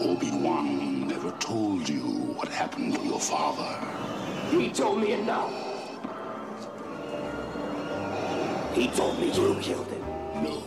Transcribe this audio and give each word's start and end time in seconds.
Obi-Wan 0.00 1.06
never 1.08 1.30
told 1.32 1.86
you 1.86 2.00
what 2.34 2.48
happened 2.48 2.94
to 2.94 3.02
your 3.02 3.20
father. 3.20 3.86
He 4.50 4.70
told 4.70 4.98
me 5.02 5.12
enough. 5.12 5.52
He 8.72 8.88
told 8.88 9.18
me 9.20 9.26
you 9.26 9.56
killed 9.60 9.88
him. 9.88 10.00
No. 10.42 10.62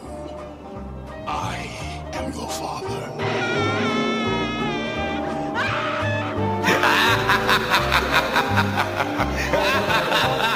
I 1.28 1.68
am 2.14 2.32
your 2.34 2.50
father. 2.50 3.10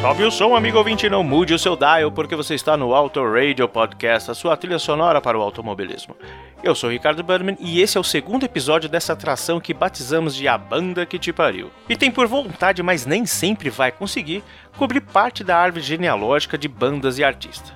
Sobe 0.00 0.22
o 0.22 0.30
som, 0.30 0.54
amigo 0.54 0.78
ouvinte, 0.78 1.10
não 1.10 1.24
mude 1.24 1.52
o 1.52 1.58
seu 1.58 1.74
dial, 1.74 2.12
porque 2.12 2.36
você 2.36 2.54
está 2.54 2.76
no 2.76 2.94
Auto 2.94 3.20
Radio 3.20 3.68
Podcast, 3.68 4.30
a 4.30 4.34
sua 4.34 4.56
trilha 4.56 4.78
sonora 4.78 5.20
para 5.20 5.36
o 5.36 5.42
automobilismo. 5.42 6.14
Eu 6.62 6.72
sou 6.76 6.88
Ricardo 6.90 7.24
Burman 7.24 7.56
e 7.58 7.80
esse 7.80 7.98
é 7.98 8.00
o 8.00 8.04
segundo 8.04 8.44
episódio 8.44 8.88
dessa 8.88 9.12
atração 9.12 9.58
que 9.58 9.74
batizamos 9.74 10.36
de 10.36 10.46
A 10.46 10.56
Banda 10.56 11.04
Que 11.04 11.18
Te 11.18 11.32
Pariu. 11.32 11.72
E 11.88 11.96
tem 11.96 12.12
por 12.12 12.28
vontade, 12.28 12.80
mas 12.80 13.06
nem 13.06 13.26
sempre 13.26 13.70
vai 13.70 13.90
conseguir, 13.90 14.44
cobrir 14.76 15.00
parte 15.00 15.42
da 15.42 15.58
árvore 15.58 15.82
genealógica 15.82 16.56
de 16.56 16.68
bandas 16.68 17.18
e 17.18 17.24
artistas. 17.24 17.72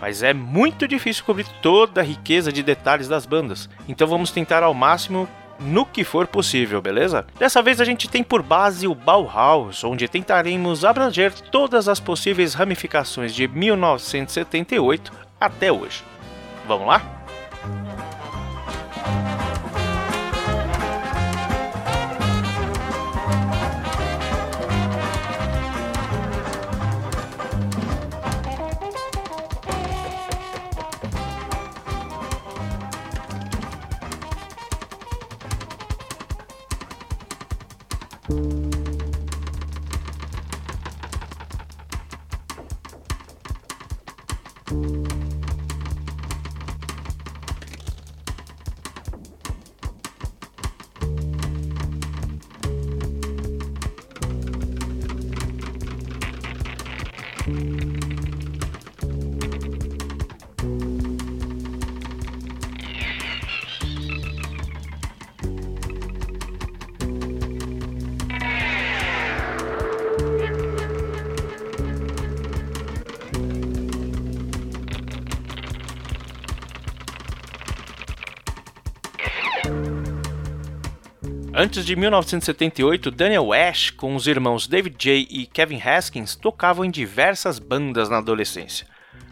Mas 0.00 0.20
é 0.24 0.34
muito 0.34 0.88
difícil 0.88 1.24
cobrir 1.24 1.46
toda 1.62 2.00
a 2.00 2.04
riqueza 2.04 2.52
de 2.52 2.64
detalhes 2.64 3.06
das 3.06 3.24
bandas, 3.24 3.70
então 3.88 4.08
vamos 4.08 4.32
tentar 4.32 4.64
ao 4.64 4.74
máximo 4.74 5.28
no 5.62 5.86
que 5.86 6.04
for 6.04 6.26
possível, 6.26 6.82
beleza? 6.82 7.26
Dessa 7.38 7.62
vez 7.62 7.80
a 7.80 7.84
gente 7.84 8.08
tem 8.08 8.22
por 8.22 8.42
base 8.42 8.86
o 8.86 8.94
Bauhaus, 8.94 9.84
onde 9.84 10.08
tentaremos 10.08 10.84
abranger 10.84 11.32
todas 11.32 11.88
as 11.88 12.00
possíveis 12.00 12.54
ramificações 12.54 13.34
de 13.34 13.46
1978 13.48 15.12
até 15.40 15.72
hoje. 15.72 16.02
Vamos 16.66 16.86
lá? 16.86 17.02
Antes 81.62 81.86
de 81.86 81.94
1978, 81.94 83.08
Daniel 83.12 83.52
Ash, 83.52 83.90
com 83.90 84.16
os 84.16 84.26
irmãos 84.26 84.66
David 84.66 84.96
J. 84.98 85.28
e 85.30 85.46
Kevin 85.46 85.80
Haskins, 85.80 86.34
tocavam 86.34 86.84
em 86.84 86.90
diversas 86.90 87.60
bandas 87.60 88.08
na 88.08 88.18
adolescência. 88.18 88.84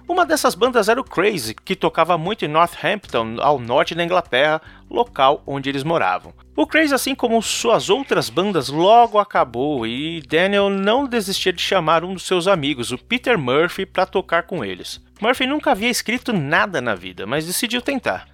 Uma 0.06 0.24
dessas 0.24 0.54
bandas 0.54 0.88
era 0.88 1.00
o 1.00 1.02
Crazy, 1.02 1.56
que 1.56 1.74
tocava 1.74 2.16
muito 2.16 2.44
em 2.44 2.48
Northampton, 2.48 3.38
ao 3.40 3.58
norte 3.58 3.96
da 3.96 4.04
Inglaterra, 4.04 4.62
local 4.88 5.42
onde 5.44 5.68
eles 5.68 5.82
moravam. 5.82 6.32
O 6.54 6.68
Crazy, 6.68 6.94
assim 6.94 7.16
como 7.16 7.42
suas 7.42 7.90
outras 7.90 8.30
bandas, 8.30 8.68
logo 8.68 9.18
acabou 9.18 9.84
e 9.84 10.22
Daniel 10.22 10.70
não 10.70 11.08
desistia 11.08 11.52
de 11.52 11.60
chamar 11.60 12.04
um 12.04 12.14
dos 12.14 12.28
seus 12.28 12.46
amigos, 12.46 12.92
o 12.92 12.98
Peter 12.98 13.36
Murphy, 13.36 13.84
para 13.84 14.06
tocar 14.06 14.44
com 14.44 14.64
eles. 14.64 15.04
Murphy 15.20 15.48
nunca 15.48 15.72
havia 15.72 15.90
escrito 15.90 16.32
nada 16.32 16.80
na 16.80 16.94
vida, 16.94 17.26
mas 17.26 17.44
decidiu 17.44 17.82
tentar. 17.82 18.28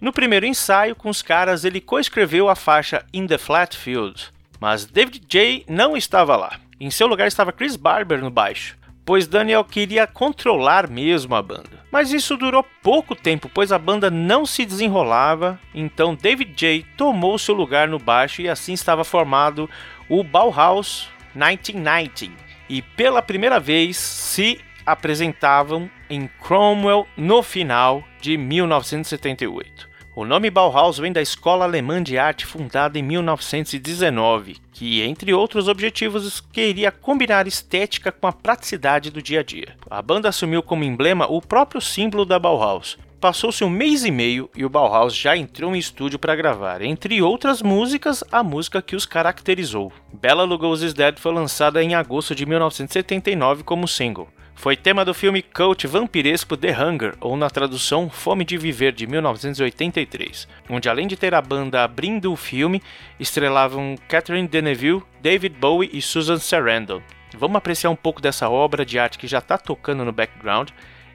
No 0.00 0.12
primeiro 0.12 0.46
ensaio 0.46 0.94
com 0.94 1.08
os 1.08 1.22
caras, 1.22 1.64
ele 1.64 1.80
coescreveu 1.80 2.48
a 2.48 2.54
faixa 2.54 3.04
In 3.12 3.26
the 3.26 3.36
Flat 3.36 3.76
Field, 3.76 4.32
mas 4.60 4.84
David 4.84 5.22
J 5.28 5.64
não 5.68 5.96
estava 5.96 6.36
lá. 6.36 6.60
Em 6.80 6.88
seu 6.88 7.08
lugar 7.08 7.26
estava 7.26 7.50
Chris 7.50 7.74
Barber 7.74 8.20
no 8.20 8.30
baixo, 8.30 8.76
pois 9.04 9.26
Daniel 9.26 9.64
queria 9.64 10.06
controlar 10.06 10.88
mesmo 10.88 11.34
a 11.34 11.42
banda. 11.42 11.84
Mas 11.90 12.12
isso 12.12 12.36
durou 12.36 12.64
pouco 12.80 13.16
tempo, 13.16 13.50
pois 13.52 13.72
a 13.72 13.78
banda 13.78 14.08
não 14.08 14.46
se 14.46 14.64
desenrolava, 14.64 15.58
então 15.74 16.14
David 16.14 16.52
J 16.54 16.86
tomou 16.96 17.36
seu 17.36 17.54
lugar 17.54 17.88
no 17.88 17.98
baixo 17.98 18.40
e 18.40 18.48
assim 18.48 18.74
estava 18.74 19.02
formado 19.02 19.68
o 20.08 20.22
Bauhaus 20.22 21.08
1990. 21.34 22.32
E 22.68 22.82
pela 22.82 23.22
primeira 23.22 23.58
vez 23.58 23.96
se 23.96 24.60
apresentavam 24.86 25.90
em 26.08 26.28
Cromwell 26.40 27.06
no 27.16 27.42
final 27.42 28.04
de 28.20 28.36
1978. 28.36 29.87
O 30.18 30.24
nome 30.24 30.50
Bauhaus 30.50 30.98
vem 30.98 31.12
da 31.12 31.22
Escola 31.22 31.64
Alemã 31.64 32.02
de 32.02 32.18
Arte 32.18 32.44
fundada 32.44 32.98
em 32.98 33.02
1919, 33.04 34.56
que, 34.72 35.00
entre 35.00 35.32
outros 35.32 35.68
objetivos, 35.68 36.40
queria 36.40 36.90
combinar 36.90 37.46
estética 37.46 38.10
com 38.10 38.26
a 38.26 38.32
praticidade 38.32 39.12
do 39.12 39.22
dia 39.22 39.38
a 39.38 39.42
dia. 39.44 39.76
A 39.88 40.02
banda 40.02 40.28
assumiu 40.28 40.60
como 40.60 40.82
emblema 40.82 41.30
o 41.30 41.40
próprio 41.40 41.80
símbolo 41.80 42.24
da 42.24 42.36
Bauhaus. 42.36 42.98
Passou-se 43.20 43.62
um 43.62 43.70
mês 43.70 44.04
e 44.04 44.10
meio 44.10 44.50
e 44.56 44.64
o 44.64 44.68
Bauhaus 44.68 45.14
já 45.14 45.36
entrou 45.36 45.72
em 45.76 45.78
estúdio 45.78 46.18
para 46.18 46.34
gravar, 46.34 46.82
entre 46.82 47.22
outras 47.22 47.62
músicas, 47.62 48.24
a 48.32 48.42
música 48.42 48.82
que 48.82 48.96
os 48.96 49.06
caracterizou. 49.06 49.92
Bela 50.12 50.42
Lugosi's 50.42 50.94
Dead 50.94 51.16
foi 51.20 51.32
lançada 51.32 51.80
em 51.80 51.94
agosto 51.94 52.34
de 52.34 52.44
1979 52.44 53.62
como 53.62 53.86
single. 53.86 54.28
Foi 54.58 54.76
tema 54.76 55.04
do 55.04 55.14
filme 55.14 55.40
cult 55.40 55.86
vampiresco 55.86 56.56
The 56.56 56.76
Hunger, 56.76 57.14
ou 57.20 57.36
na 57.36 57.48
tradução 57.48 58.10
Fome 58.10 58.44
de 58.44 58.58
Viver, 58.58 58.90
de 58.90 59.06
1983, 59.06 60.48
onde 60.68 60.88
além 60.88 61.06
de 61.06 61.16
ter 61.16 61.32
a 61.32 61.40
banda 61.40 61.84
abrindo 61.84 62.32
o 62.32 62.36
filme, 62.36 62.82
estrelavam 63.20 63.94
Catherine 64.08 64.48
Deneville, 64.48 65.04
David 65.22 65.56
Bowie 65.60 65.90
e 65.92 66.02
Susan 66.02 66.38
Sarandon. 66.38 67.00
Vamos 67.36 67.56
apreciar 67.56 67.90
um 67.90 67.96
pouco 67.96 68.20
dessa 68.20 68.48
obra 68.48 68.84
de 68.84 68.98
arte 68.98 69.16
que 69.16 69.28
já 69.28 69.38
está 69.38 69.56
tocando 69.56 70.04
no 70.04 70.10
background 70.10 70.70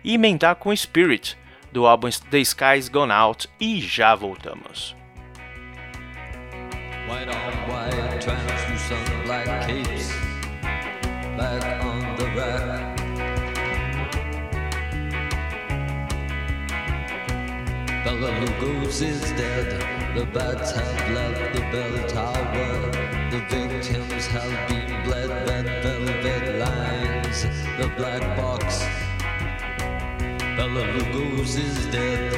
e 0.06 0.14
emendar 0.14 0.56
com 0.56 0.74
Spirit, 0.74 1.38
do 1.70 1.86
álbum 1.86 2.08
The 2.32 2.40
Sky's 2.40 2.88
Gone 2.88 3.12
Out, 3.12 3.50
e 3.60 3.82
já 3.82 4.16
voltamos. 4.16 4.96
White 7.10 7.28
on 7.28 7.44
white, 7.68 8.20
translucent 8.22 9.26
black 9.26 9.50
capes, 9.68 10.14
back 11.36 11.84
on 11.84 12.16
the 12.16 12.40
rack. 12.40 12.83
Bella 18.04 18.32
Lugos 18.42 19.02
is 19.02 19.22
dead. 19.32 19.82
The 20.14 20.26
bats 20.26 20.72
have 20.72 21.12
left 21.16 21.56
the 21.56 21.62
bell 21.72 22.08
tower. 22.10 22.92
The 23.32 23.40
victims 23.48 24.28
have 24.28 24.68
been 24.68 25.04
bled. 25.06 25.30
Red 25.48 25.66
velvet 25.82 26.60
lines. 26.60 27.44
The 27.80 27.88
black 27.96 28.22
box. 28.36 28.84
Bella 30.58 30.84
Lugos 30.96 31.58
is 31.58 31.86
dead. 31.94 32.34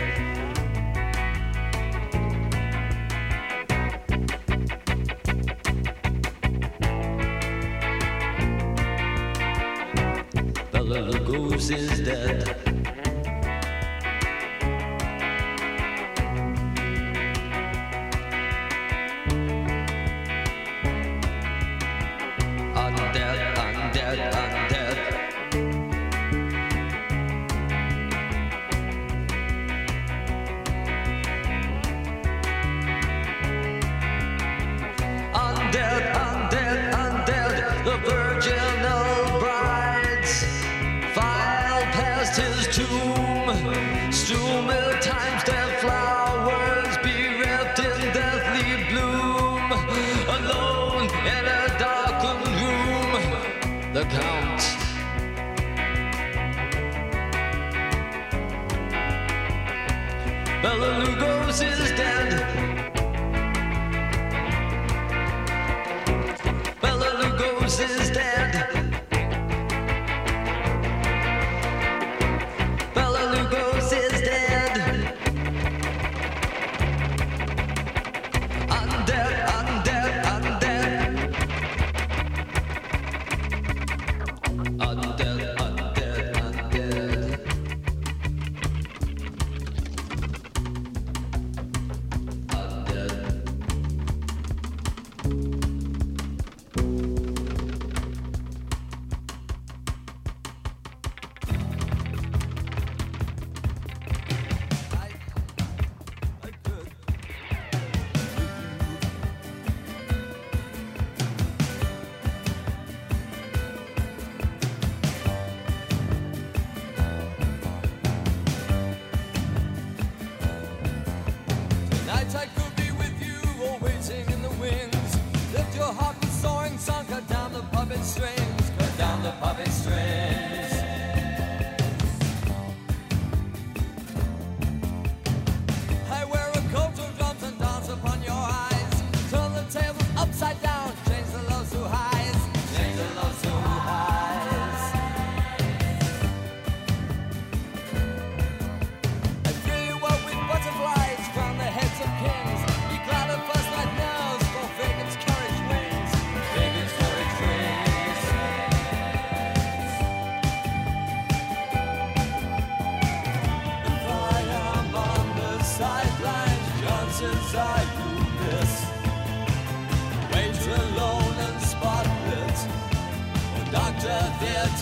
Bella 10.72 11.00
Lugos 11.12 11.72
is 11.75 12.00
dead. 12.01 12.75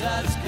has 0.04 0.43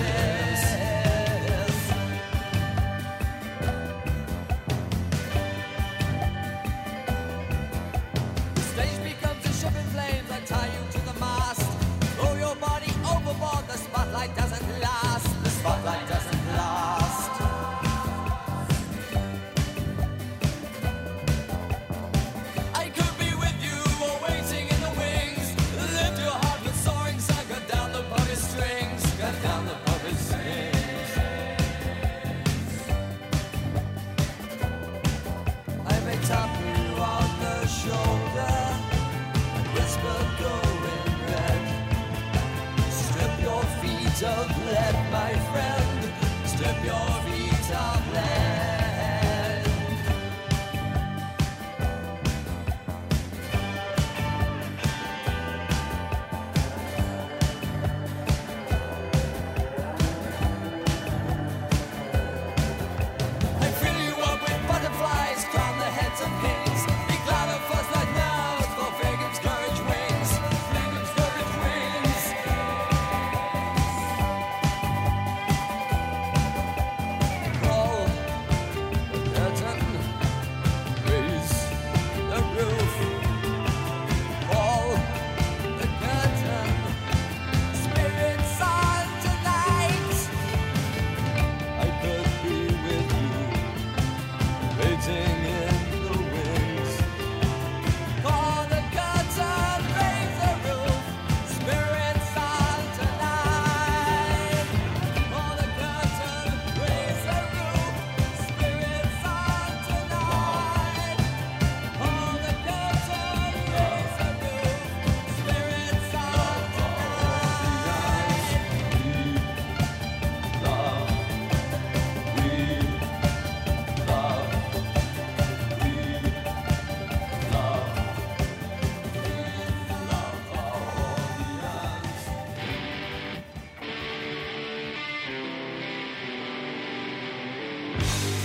Bye. 137.97 138.44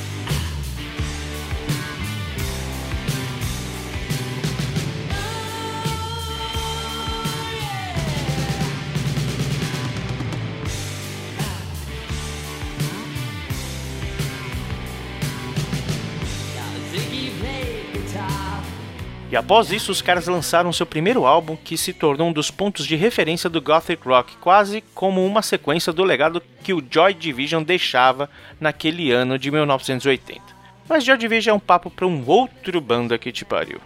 E 19.31 19.37
após 19.37 19.71
isso, 19.71 19.93
os 19.93 20.03
caras 20.03 20.27
lançaram 20.27 20.73
seu 20.73 20.85
primeiro 20.85 21.25
álbum, 21.25 21.55
que 21.55 21.79
se 21.79 21.93
tornou 21.93 22.31
um 22.31 22.33
dos 22.33 22.51
pontos 22.51 22.85
de 22.85 22.97
referência 22.97 23.49
do 23.49 23.63
gothic 23.63 24.03
rock, 24.05 24.37
quase 24.39 24.83
como 24.93 25.25
uma 25.25 25.41
sequência 25.41 25.93
do 25.93 26.03
legado 26.03 26.43
que 26.65 26.75
o 26.75 26.85
Joy 26.91 27.15
Division 27.15 27.63
deixava 27.63 28.29
naquele 28.59 29.13
ano 29.13 29.39
de 29.39 29.49
1980. 29.53 30.43
Mas 30.89 31.05
Joy 31.05 31.17
Division 31.17 31.55
é 31.55 31.57
um 31.57 31.61
papo 31.61 31.89
para 31.89 32.09
um 32.09 32.25
outro 32.27 32.81
banda 32.81 33.17
que 33.19 33.31
te 33.31 33.45
pariu. 33.45 33.81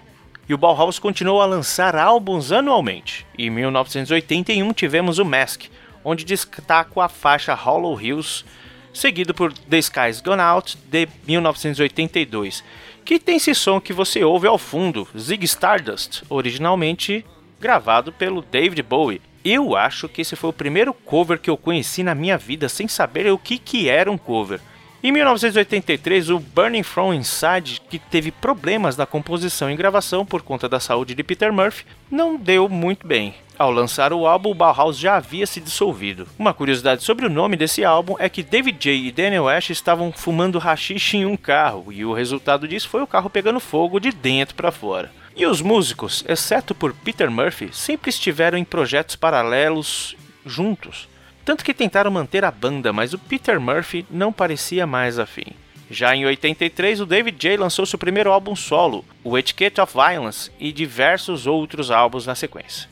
E 0.48 0.54
o 0.54 0.58
Bauhaus 0.58 0.98
continuou 0.98 1.42
a 1.42 1.46
lançar 1.46 1.94
álbuns 1.94 2.50
anualmente. 2.50 3.26
Em 3.38 3.50
1981 3.50 4.72
tivemos 4.72 5.18
o 5.18 5.26
Mask, 5.26 5.64
onde 6.02 6.24
destaca 6.24 7.02
a 7.02 7.08
faixa 7.08 7.52
Hollow 7.52 8.00
Hills, 8.00 8.46
seguido 8.94 9.34
por 9.34 9.52
The 9.52 9.76
Skies 9.78 10.22
Gone 10.22 10.40
Out 10.40 10.78
de 10.90 11.06
1982 11.26 12.64
que 13.04 13.18
tem 13.18 13.37
esse 13.37 13.54
som 13.54 13.80
que 13.80 13.92
você 13.92 14.25
ouve 14.25 14.46
ao 14.46 14.56
fundo, 14.56 15.06
Zig 15.16 15.44
Stardust, 15.44 16.23
originalmente 16.30 17.25
gravado 17.61 18.11
pelo 18.12 18.40
David 18.40 18.82
Bowie. 18.82 19.20
Eu 19.44 19.76
acho 19.76 20.08
que 20.08 20.23
esse 20.23 20.34
foi 20.34 20.49
o 20.49 20.54
primeiro 20.54 20.94
cover 20.94 21.38
que 21.38 21.50
eu 21.50 21.56
conheci 21.56 22.02
na 22.02 22.14
minha 22.14 22.38
vida 22.38 22.68
sem 22.68 22.88
saber 22.88 23.30
o 23.30 23.38
que, 23.38 23.58
que 23.58 23.90
era 23.90 24.11
um 24.11 24.16
cover. 24.16 24.58
Em 25.06 25.12
1983, 25.12 26.30
o 26.30 26.38
Burning 26.38 26.82
From 26.82 27.12
Inside, 27.12 27.82
que 27.90 27.99
teve 27.99 28.30
problemas 28.30 28.96
na 28.96 29.04
composição 29.04 29.70
e 29.70 29.76
gravação 29.76 30.25
por 30.25 30.40
conta 30.40 30.66
da 30.66 30.80
saúde 30.80 31.14
de 31.14 31.23
Peter 31.23 31.52
Murphy, 31.52 31.84
não 32.11 32.38
deu 32.38 32.70
muito 32.70 33.06
bem. 33.06 33.34
Ao 33.58 33.70
lançar 33.70 34.14
o 34.14 34.26
álbum, 34.26 34.52
o 34.52 34.54
Bauhaus 34.54 34.99
já 34.99 35.16
havia 35.16 35.46
se 35.46 35.61
dissolvido. 35.61 36.26
Uma 36.38 36.54
curiosidade 36.54 37.02
sobre 37.02 37.26
o 37.26 37.30
nome 37.30 37.54
desse 37.54 37.84
álbum 37.84 38.16
é 38.18 38.30
que 38.30 38.42
David 38.42 38.78
J. 38.80 39.08
e 39.08 39.12
Daniel 39.12 39.46
Ash 39.46 39.68
estavam 39.68 40.11
fumando 40.11 40.58
rachixe 40.58 41.18
em 41.18 41.26
um 41.26 41.37
carro, 41.37 41.92
e 41.92 42.02
o 42.02 42.14
resultado 42.14 42.66
disso 42.66 42.88
foi 42.88 43.02
o 43.02 43.06
carro 43.06 43.28
pegando 43.28 43.61
fogo 43.61 44.00
de 44.00 44.11
dentro 44.11 44.54
para 44.54 44.73
fora. 44.73 45.12
E 45.37 45.44
os 45.44 45.61
músicos, 45.61 46.25
exceto 46.26 46.75
por 46.75 46.94
Peter 46.94 47.30
Murphy, 47.30 47.68
sempre 47.75 48.08
estiveram 48.08 48.56
em 48.56 48.64
projetos 48.64 49.16
paralelos 49.16 50.16
juntos. 50.46 51.12
Tanto 51.44 51.64
que 51.64 51.74
tentaram 51.74 52.10
manter 52.10 52.44
a 52.44 52.50
banda, 52.50 52.92
mas 52.92 53.12
o 53.12 53.18
Peter 53.18 53.60
Murphy 53.60 54.06
não 54.10 54.32
parecia 54.32 54.86
mais 54.86 55.18
afim. 55.18 55.46
Já 55.90 56.16
em 56.16 56.24
83, 56.24 57.00
o 57.00 57.06
David 57.06 57.36
J 57.38 57.56
lançou 57.58 57.84
seu 57.84 57.98
primeiro 57.98 58.32
álbum 58.32 58.56
solo, 58.56 59.04
o 59.22 59.36
Etiquette 59.36 59.80
of 59.80 59.92
Violence, 59.92 60.50
e 60.58 60.72
diversos 60.72 61.46
outros 61.46 61.90
álbuns 61.90 62.26
na 62.26 62.34
sequência. 62.34 62.88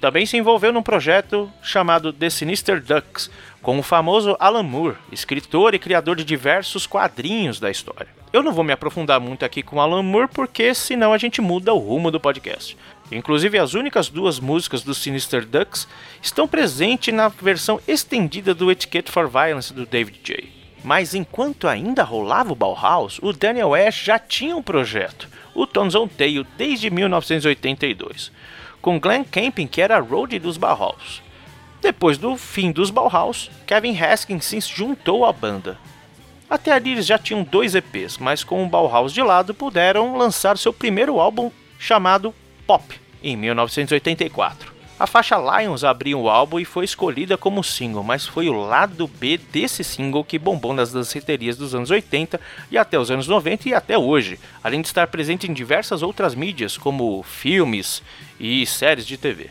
Também 0.00 0.26
se 0.26 0.36
envolveu 0.36 0.72
num 0.72 0.82
projeto 0.82 1.50
chamado 1.62 2.12
The 2.12 2.28
Sinister 2.28 2.82
Ducks, 2.82 3.30
com 3.62 3.78
o 3.78 3.82
famoso 3.82 4.36
Alan 4.38 4.62
Moore, 4.62 4.96
escritor 5.10 5.74
e 5.74 5.78
criador 5.78 6.16
de 6.16 6.24
diversos 6.24 6.86
quadrinhos 6.86 7.58
da 7.58 7.70
história. 7.70 8.08
Eu 8.32 8.42
não 8.42 8.52
vou 8.52 8.62
me 8.62 8.72
aprofundar 8.72 9.18
muito 9.18 9.44
aqui 9.44 9.62
com 9.62 9.80
Alan 9.80 10.02
Moore, 10.02 10.28
porque 10.28 10.74
senão 10.74 11.12
a 11.12 11.18
gente 11.18 11.40
muda 11.40 11.72
o 11.72 11.78
rumo 11.78 12.10
do 12.10 12.20
podcast. 12.20 12.76
Inclusive, 13.10 13.58
as 13.58 13.74
únicas 13.74 14.08
duas 14.08 14.40
músicas 14.40 14.82
do 14.82 14.94
Sinister 14.94 15.46
Ducks 15.46 15.86
estão 16.20 16.48
presentes 16.48 17.14
na 17.14 17.28
versão 17.28 17.80
estendida 17.86 18.54
do 18.54 18.70
Etiquette 18.70 19.10
for 19.10 19.28
Violence 19.28 19.72
do 19.72 19.86
David 19.86 20.20
J. 20.24 20.48
Mas 20.82 21.14
enquanto 21.14 21.68
ainda 21.68 22.02
rolava 22.02 22.52
o 22.52 22.56
Bauhaus, 22.56 23.18
o 23.22 23.32
Daniel 23.32 23.74
Ash 23.74 24.02
já 24.04 24.18
tinha 24.18 24.56
um 24.56 24.62
projeto, 24.62 25.28
o 25.54 25.66
Tones 25.66 25.94
on 25.94 26.08
Tail, 26.08 26.44
desde 26.56 26.90
1982, 26.90 28.32
com 28.82 28.98
Glenn 29.00 29.24
Camping, 29.24 29.66
que 29.66 29.80
era 29.80 29.98
roadie 29.98 30.38
dos 30.38 30.56
Bauhaus. 30.56 31.22
Depois 31.80 32.18
do 32.18 32.36
fim 32.36 32.72
dos 32.72 32.90
Bauhaus, 32.90 33.50
Kevin 33.66 33.96
Haskins 33.98 34.44
se 34.44 34.60
juntou 34.60 35.24
à 35.24 35.32
banda, 35.32 35.78
até 36.48 36.72
ali 36.72 36.92
eles 36.92 37.06
já 37.06 37.18
tinham 37.18 37.42
dois 37.42 37.74
EPs, 37.74 38.18
mas 38.18 38.44
com 38.44 38.64
o 38.64 38.68
Bauhaus 38.68 39.12
de 39.12 39.20
lado 39.20 39.52
puderam 39.52 40.16
lançar 40.16 40.56
seu 40.56 40.72
primeiro 40.72 41.18
álbum 41.18 41.50
chamado 41.78 42.32
Pop, 42.66 42.82
em 43.22 43.36
1984. 43.36 44.74
A 44.98 45.06
faixa 45.06 45.36
Lions 45.36 45.84
abriu 45.84 46.22
o 46.22 46.30
álbum 46.30 46.58
e 46.58 46.64
foi 46.64 46.86
escolhida 46.86 47.36
como 47.36 47.62
single, 47.62 48.02
mas 48.02 48.26
foi 48.26 48.48
o 48.48 48.54
lado 48.54 49.06
B 49.06 49.36
desse 49.36 49.84
single 49.84 50.24
que 50.24 50.38
bombou 50.38 50.72
nas 50.72 50.90
danceterias 50.90 51.54
dos 51.54 51.74
anos 51.74 51.90
80 51.90 52.40
e 52.70 52.78
até 52.78 52.98
os 52.98 53.10
anos 53.10 53.28
90 53.28 53.68
e 53.68 53.74
até 53.74 53.98
hoje, 53.98 54.40
além 54.64 54.80
de 54.80 54.86
estar 54.86 55.06
presente 55.08 55.50
em 55.50 55.52
diversas 55.52 56.02
outras 56.02 56.34
mídias, 56.34 56.78
como 56.78 57.22
filmes 57.22 58.02
e 58.40 58.64
séries 58.64 59.06
de 59.06 59.18
TV. 59.18 59.50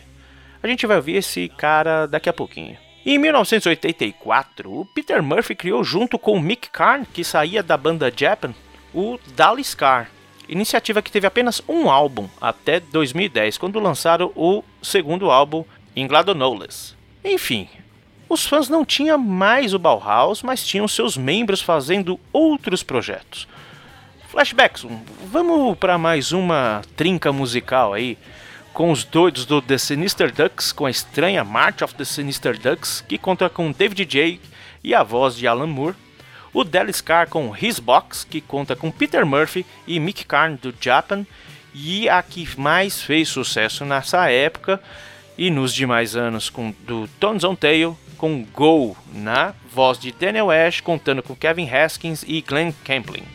A 0.63 0.67
gente 0.67 0.88
vai 0.88 0.98
ouvir 0.98 1.17
esse 1.17 1.48
cara 1.48 2.07
daqui 2.07 2.27
a 2.27 2.34
pouquinho. 2.34 2.75
Em 3.05 3.19
1984, 3.19 4.74
o 4.74 4.84
Peter 4.84 5.22
Murphy 5.22 5.53
criou 5.53 5.84
junto 5.84 6.17
com 6.17 6.39
Mick 6.39 6.72
Karn, 6.72 7.05
que 7.05 7.24
saía 7.24 7.62
da 7.62 7.77
banda 7.77 8.12
Japan, 8.13 8.51
o 8.91 9.19
Dallas 9.36 9.75
Car, 9.75 10.10
iniciativa 10.47 11.01
que 11.01 11.11
teve 11.11 11.27
apenas 11.27 11.61
um 11.67 11.89
álbum 11.89 12.27
até 12.39 12.79
2010, 12.79 13.57
quando 13.57 13.79
lançaram 13.79 14.31
o 14.35 14.63
segundo 14.81 15.29
álbum, 15.29 15.63
Ingladonoless. 15.95 16.95
Enfim, 17.23 17.67
os 18.27 18.45
fãs 18.45 18.69
não 18.69 18.83
tinham 18.83 19.17
mais 19.17 19.73
o 19.73 19.79
Bauhaus, 19.79 20.41
mas 20.41 20.65
tinham 20.65 20.87
seus 20.87 21.15
membros 21.15 21.61
fazendo 21.61 22.19
outros 22.33 22.83
projetos. 22.83 23.47
Flashbacks, 24.29 24.85
vamos 25.27 25.77
para 25.77 25.97
mais 25.97 26.31
uma 26.31 26.81
trinca 26.95 27.31
musical 27.31 27.93
aí 27.93 28.17
com 28.73 28.91
os 28.91 29.05
doidos 29.05 29.45
do 29.45 29.61
The 29.61 29.77
Sinister 29.77 30.33
Ducks, 30.33 30.73
com 30.73 30.85
a 30.85 30.89
estranha 30.89 31.45
March 31.45 31.81
of 31.81 31.95
the 31.95 32.03
Sinister 32.03 32.59
Ducks, 32.59 32.99
que 33.07 33.17
conta 33.17 33.49
com 33.49 33.71
David 33.71 34.03
J. 34.05 34.41
e 34.83 34.93
a 34.93 35.01
voz 35.01 35.37
de 35.37 35.47
Alan 35.47 35.67
Moore, 35.67 35.95
o 36.55 36.63
Dallas 36.63 37.01
Carr 37.01 37.27
com 37.27 37.53
His 37.53 37.79
Box, 37.79 38.25
que 38.25 38.39
conta 38.39 38.77
com 38.77 38.89
Peter 38.89 39.25
Murphy 39.25 39.65
e 39.85 40.00
Mick 40.00 40.24
Karn 40.24 40.55
do 40.55 40.74
Japan, 40.79 41.25
e 41.74 42.07
a 42.07 42.24
que 42.24 42.47
mais 42.57 43.01
fez 43.01 43.27
sucesso 43.27 43.83
nessa 43.83 44.31
época 44.31 44.81
e 45.38 45.51
nos 45.51 45.74
demais 45.74 46.15
anos 46.15 46.50
com 46.50 46.74
do 46.88 47.09
Tones 47.19 47.43
on 47.43 47.55
Tail, 47.55 47.97
com 48.17 48.45
Go 48.53 48.95
na 49.13 49.53
voz 49.69 50.00
de 50.00 50.13
Daniel 50.13 50.50
Ash, 50.50 50.79
contando 50.79 51.21
com 51.21 51.35
Kevin 51.35 51.69
Haskins 51.69 52.24
e 52.25 52.41
Glenn 52.41 52.71
Campling. 52.85 53.25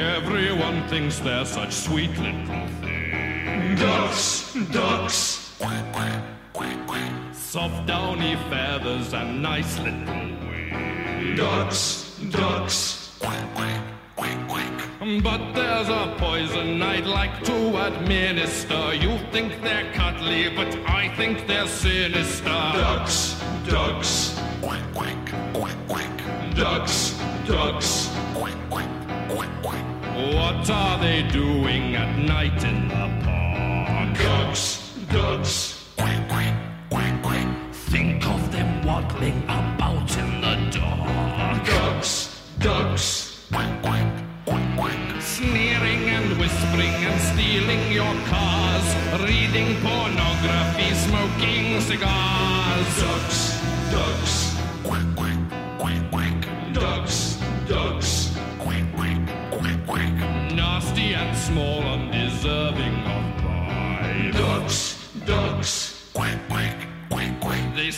Everyone 0.00 0.86
thinks 0.88 1.20
they're 1.20 1.44
such 1.44 1.72
sweet 1.72 2.10
little 2.18 2.66
things. 2.80 3.80
Ducks, 3.80 4.54
ducks. 4.72 5.54
Quack, 5.58 5.92
quack, 5.92 6.22
quack, 6.52 6.86
quack. 6.86 7.12
Soft 7.32 7.86
downy 7.86 8.34
feathers 8.50 9.14
and 9.14 9.40
nice 9.40 9.78
little 9.78 10.00
wings. 10.48 11.38
Ducks, 11.38 12.18
ducks. 12.30 13.16
Quack, 13.20 13.54
quack, 13.54 13.82
quack, 14.16 14.48
quack. 14.48 15.22
But 15.22 15.52
there's 15.52 15.88
a 15.88 16.16
poison 16.18 16.82
I'd 16.82 17.06
like 17.06 17.44
to 17.44 17.86
administer. 17.86 18.94
You 18.94 19.18
think 19.30 19.62
they're 19.62 19.92
cuddly, 19.92 20.48
but 20.56 20.74
I 20.88 21.14
think 21.16 21.46
they're 21.46 21.68
sinister. 21.68 22.44
Ducks, 22.44 23.40
ducks. 23.68 24.40
Quack, 24.60 24.82
quack, 24.92 25.16
quack, 25.54 25.76
quack. 25.88 26.54
Ducks, 26.56 27.20
ducks. 27.46 28.10
Quack, 28.34 28.56
quack. 28.70 29.03
What 29.26 30.70
are 30.70 30.98
they 30.98 31.22
doing 31.22 31.96
at 31.96 32.18
night 32.18 32.62
in 32.64 32.88
the 32.88 33.06
park? 33.24 34.16
Ducks, 34.18 34.94
ducks. 35.10 35.90
Quack, 35.96 36.28
quack, 36.28 36.54
quack, 36.90 37.22
quack. 37.22 37.48
Think 37.72 38.26
of 38.26 38.52
them 38.52 38.84
waddling 38.86 39.42
about 39.44 40.16
in 40.16 40.40
the 40.40 40.54
dark. 40.78 41.66
Ducks, 41.66 42.40
ducks. 42.58 43.46
Quack, 43.52 43.82
quack, 43.82 44.06
quack, 44.46 44.78
quack. 44.78 45.22
Sneering 45.22 46.02
and 46.16 46.38
whispering 46.38 46.94
and 47.08 47.20
stealing 47.30 47.92
your 47.92 48.14
cars. 48.26 48.86
Reading 49.20 49.76
pornography, 49.82 50.94
smoking 51.06 51.80
cigars. 51.80 53.00
Ducks, 53.00 53.60
ducks. 53.90 54.33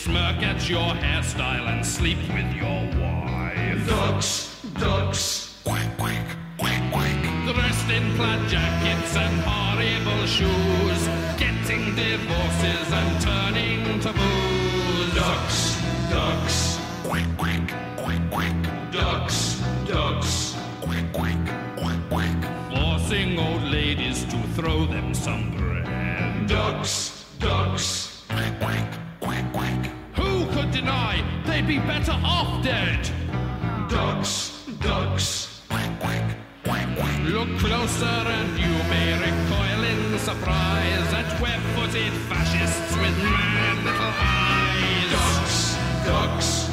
Smirk 0.06 0.40
at 0.40 0.68
your 0.68 0.94
hairstyle 1.02 1.66
and 1.66 1.84
sleep 1.84 2.18
with 2.28 2.50
your 2.54 2.80
wife. 3.02 3.88
Ducks, 3.88 4.62
ducks. 4.78 5.60
Quack, 5.64 5.98
quack, 5.98 6.26
quack, 6.58 6.92
quack. 6.92 7.22
Dressed 7.52 7.90
in 7.90 8.14
plaid 8.14 8.48
jackets 8.48 9.16
and 9.16 9.36
horrible 9.48 10.24
shoes. 10.26 11.02
Getting 11.42 11.84
divorces 11.96 12.86
and 13.00 13.10
turning 13.20 13.98
to 14.04 14.12
booze. 14.12 15.14
Ducks, 15.16 15.58
ducks. 16.08 16.78
Quack, 17.02 17.26
quack, 17.36 17.66
quack, 17.96 18.22
quack. 18.30 18.92
Ducks, 18.92 19.60
ducks. 19.88 20.54
Quack, 20.82 21.06
quack, 21.12 21.40
quack, 21.76 22.00
quack. 22.10 22.38
Forcing 22.70 23.40
old 23.40 23.64
ladies 23.64 24.24
to 24.26 24.38
throw 24.54 24.86
them 24.86 25.12
some 25.14 25.50
bread. 25.56 26.46
Ducks, 26.46 26.46
ducks. 26.46 27.05
they'd 31.56 31.66
be 31.66 31.78
better 31.78 32.12
off 32.22 32.62
dead. 32.62 33.00
Ducks, 33.88 34.66
ducks. 34.80 35.62
Look 37.24 37.58
closer 37.58 38.04
and 38.04 38.58
you 38.58 38.72
may 38.88 39.12
recoil 39.18 39.82
in 39.84 40.18
surprise 40.18 41.12
at 41.12 41.40
web-footed 41.40 42.12
fascists 42.28 42.96
with 42.96 43.16
mad 43.22 43.84
little 43.84 44.12
eyes. 44.20 45.10
Ducks, 45.12 45.76
ducks. 46.06 46.65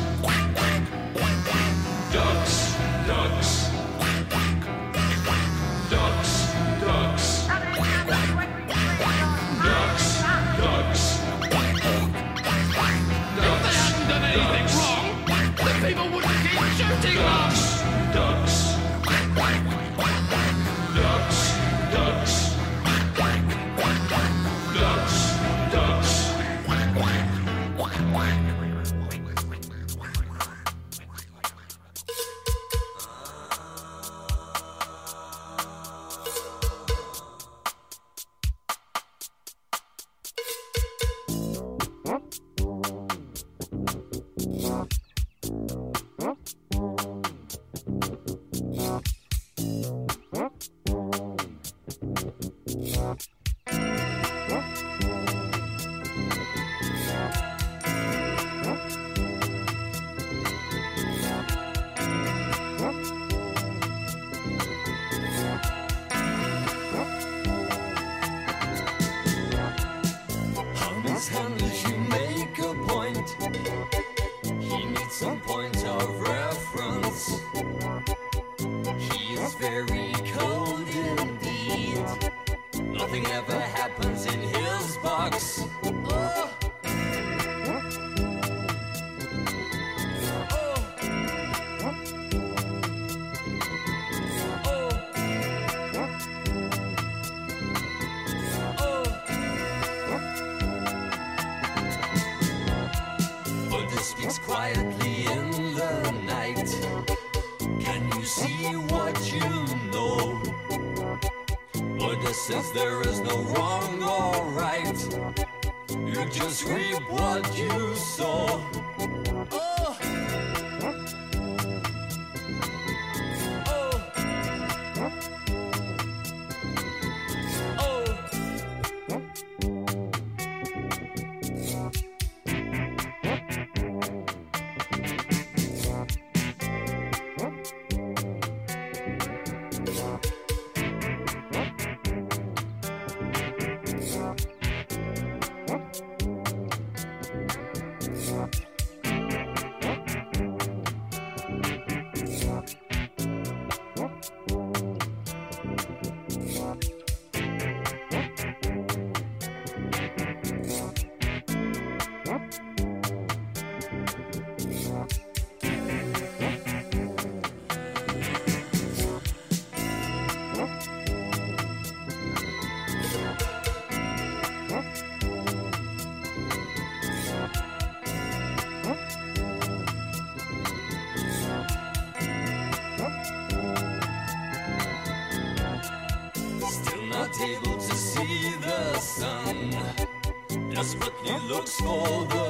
scolded. 191.74 192.43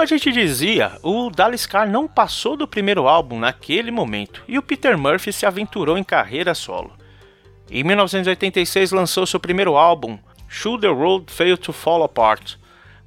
Como 0.00 0.06
a 0.06 0.16
gente 0.16 0.32
dizia, 0.32 0.92
o 1.02 1.28
Dallas 1.28 1.66
Carr 1.66 1.86
não 1.86 2.08
passou 2.08 2.56
do 2.56 2.66
primeiro 2.66 3.06
álbum 3.06 3.38
naquele 3.38 3.90
momento 3.90 4.42
e 4.48 4.56
o 4.56 4.62
Peter 4.62 4.96
Murphy 4.96 5.30
se 5.30 5.44
aventurou 5.44 5.98
em 5.98 6.02
carreira 6.02 6.54
solo. 6.54 6.90
Em 7.70 7.84
1986 7.84 8.92
lançou 8.92 9.26
seu 9.26 9.38
primeiro 9.38 9.76
álbum, 9.76 10.18
Should 10.48 10.80
the 10.80 10.88
World 10.88 11.30
Fail 11.30 11.58
to 11.58 11.70
Fall 11.74 12.02
Apart, 12.02 12.54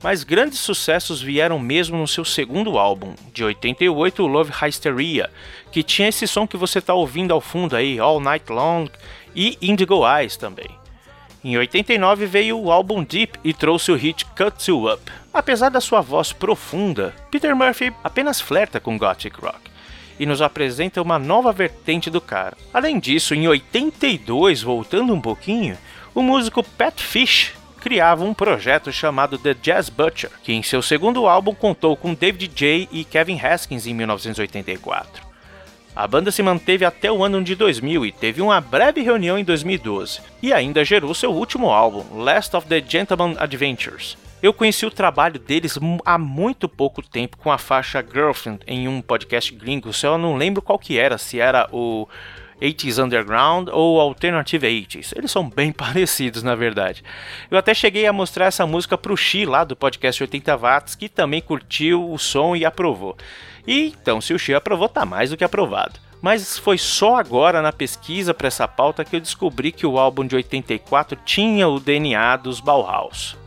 mas 0.04 0.24
grandes 0.24 0.60
sucessos 0.60 1.20
vieram 1.20 1.58
mesmo 1.58 1.98
no 1.98 2.08
seu 2.08 2.24
segundo 2.24 2.78
álbum, 2.78 3.16
de 3.34 3.44
88, 3.44 4.28
Love 4.28 4.52
Hysteria, 4.52 5.32
que 5.72 5.82
tinha 5.82 6.10
esse 6.10 6.28
som 6.28 6.46
que 6.46 6.56
você 6.56 6.78
está 6.78 6.94
ouvindo 6.94 7.34
ao 7.34 7.42
fundo 7.42 7.76
aí, 7.76 7.98
All 7.98 8.20
Night 8.20 8.52
Long, 8.52 8.88
e 9.36 9.58
Indigo 9.60 10.08
Eyes 10.08 10.38
também. 10.38 10.70
Em 11.44 11.58
89 11.58 12.28
veio 12.28 12.60
o 12.60 12.72
álbum 12.72 13.04
Deep 13.04 13.40
e 13.44 13.52
trouxe 13.52 13.92
o 13.92 13.96
hit 13.96 14.26
Cut 14.26 14.70
You 14.70 14.94
Up. 14.94 15.23
Apesar 15.34 15.70
da 15.70 15.82
sua 15.82 16.00
voz 16.00 16.32
profunda, 16.32 17.16
Peter 17.32 17.56
Murphy 17.56 17.92
apenas 18.04 18.40
flerta 18.40 18.80
com 18.80 18.98
gothic 18.98 19.40
rock 19.42 19.74
e 20.20 20.28
nos 20.28 20.44
apresenta 20.44 21.02
uma 21.02 21.18
nova 21.18 21.52
vertente 21.52 22.10
do 22.10 22.22
cara. 22.22 22.56
Além 22.72 23.00
disso, 23.00 23.34
em 23.34 23.48
82, 23.48 24.62
voltando 24.62 25.12
um 25.12 25.20
pouquinho, 25.20 25.76
o 26.14 26.22
músico 26.22 26.62
Pat 26.62 27.02
Fish 27.02 27.54
criava 27.82 28.24
um 28.24 28.34
projeto 28.34 28.92
chamado 28.92 29.38
The 29.38 29.56
Jazz 29.56 29.90
Butcher, 29.90 30.30
que 30.44 30.54
em 30.54 30.62
seu 30.62 30.82
segundo 30.82 31.28
álbum 31.28 31.56
contou 31.56 31.98
com 31.98 32.14
David 32.14 32.48
J. 32.54 32.88
e 32.92 33.04
Kevin 33.04 33.40
Haskins 33.40 33.88
em 33.88 33.94
1984. 33.94 35.24
A 35.96 36.08
banda 36.08 36.32
se 36.32 36.42
manteve 36.42 36.86
até 36.86 37.12
o 37.12 37.24
ano 37.24 37.44
de 37.44 37.56
2000 37.56 38.06
e 38.06 38.12
teve 38.12 38.42
uma 38.42 38.62
breve 38.62 39.02
reunião 39.02 39.38
em 39.38 39.44
2012, 39.44 40.22
e 40.42 40.54
ainda 40.54 40.86
gerou 40.86 41.14
seu 41.14 41.32
último 41.32 41.70
álbum, 41.70 42.24
Last 42.24 42.56
of 42.56 42.68
the 42.68 42.82
Gentleman 42.88 43.36
Adventures. 43.38 44.18
Eu 44.44 44.54
conheci 44.54 44.86
o 44.86 44.92
trabalho 44.92 45.40
deles 45.40 45.80
há 46.04 46.18
muito 46.18 46.68
pouco 46.68 47.02
tempo 47.02 47.38
com 47.38 47.50
a 47.50 47.58
faixa 47.58 48.04
Girlfriend 48.04 48.60
em 48.68 48.90
um 48.90 49.02
podcast 49.02 49.56
gringo, 49.56 49.94
só 49.94 50.16
eu 50.16 50.18
não 50.18 50.36
lembro 50.36 50.62
qual 50.62 50.78
que 50.78 51.00
era, 51.00 51.18
se 51.18 51.40
era 51.40 51.70
o 51.72 52.10
80s 52.62 53.02
Underground 53.02 53.70
ou 53.72 54.02
Alternative 54.02 54.68
80s. 54.68 55.14
Eles 55.16 55.32
são 55.32 55.50
bem 55.50 55.72
parecidos, 55.74 56.44
na 56.44 56.56
verdade. 56.56 57.06
Eu 57.50 57.58
até 57.58 57.74
cheguei 57.74 58.06
a 58.06 58.12
mostrar 58.12 58.48
essa 58.48 58.68
música 58.68 58.98
pro 58.98 59.16
Xi 59.16 59.46
lá 59.46 59.64
do 59.64 59.78
podcast 59.78 60.22
80 60.22 60.58
Watts, 60.58 60.96
que 60.96 61.08
também 61.08 61.40
curtiu 61.40 62.12
o 62.12 62.20
som 62.20 62.54
e 62.54 62.66
aprovou. 62.66 63.16
E 63.66 63.94
então, 63.98 64.20
se 64.20 64.34
o 64.34 64.40
Xi 64.40 64.54
aprovou, 64.54 64.90
tá 64.90 65.06
mais 65.06 65.30
do 65.30 65.38
que 65.38 65.46
aprovado. 65.46 66.02
Mas 66.22 66.58
foi 66.58 66.78
só 66.78 67.16
agora 67.16 67.62
na 67.62 67.72
pesquisa 67.72 68.34
para 68.34 68.48
essa 68.48 68.68
pauta 68.68 69.06
que 69.06 69.16
eu 69.16 69.22
descobri 69.22 69.72
que 69.72 69.88
o 69.88 69.98
álbum 69.98 70.28
de 70.28 70.36
84 70.36 71.18
tinha 71.24 71.66
o 71.66 71.80
DNA 71.80 72.36
dos 72.36 72.60
Bauhaus. 72.60 73.42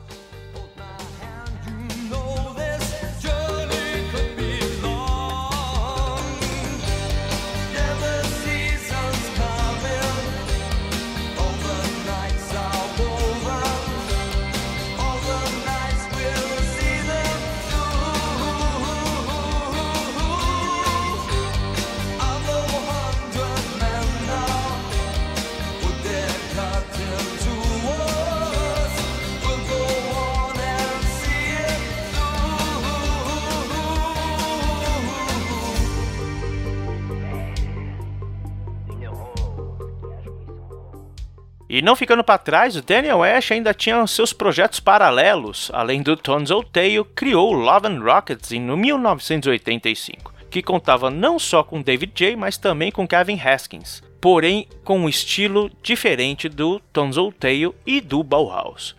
E 41.69 41.83
não 41.83 41.97
ficando 41.97 42.23
para 42.23 42.39
trás, 42.39 42.81
Daniel 42.81 43.25
Ash 43.25 43.51
ainda 43.51 43.75
tinha 43.75 44.07
seus 44.07 44.33
projetos 44.33 44.79
paralelos. 44.79 45.69
Além 45.75 46.01
do 46.01 46.17
Tones 46.17 46.53
Old 46.53 46.71
Tale, 46.71 47.05
criou 47.15 47.53
Love 47.53 47.89
and 47.89 48.01
Rockets 48.01 48.53
em 48.53 48.61
1985, 48.61 50.33
que 50.49 50.63
contava 50.63 51.11
não 51.11 51.41
só 51.41 51.65
com 51.65 51.83
David 51.83 52.13
J, 52.15 52.37
mas 52.37 52.57
também 52.57 52.93
com 52.93 53.07
Kevin 53.07 53.41
Haskins, 53.41 54.01
porém 54.21 54.69
com 54.85 55.01
um 55.01 55.09
estilo 55.09 55.69
diferente 55.83 56.49
do 56.49 56.79
Tones 56.93 57.17
Old 57.17 57.37
Tale 57.37 57.75
e 57.85 58.01
do 58.01 58.23
Bauhaus. 58.23 58.95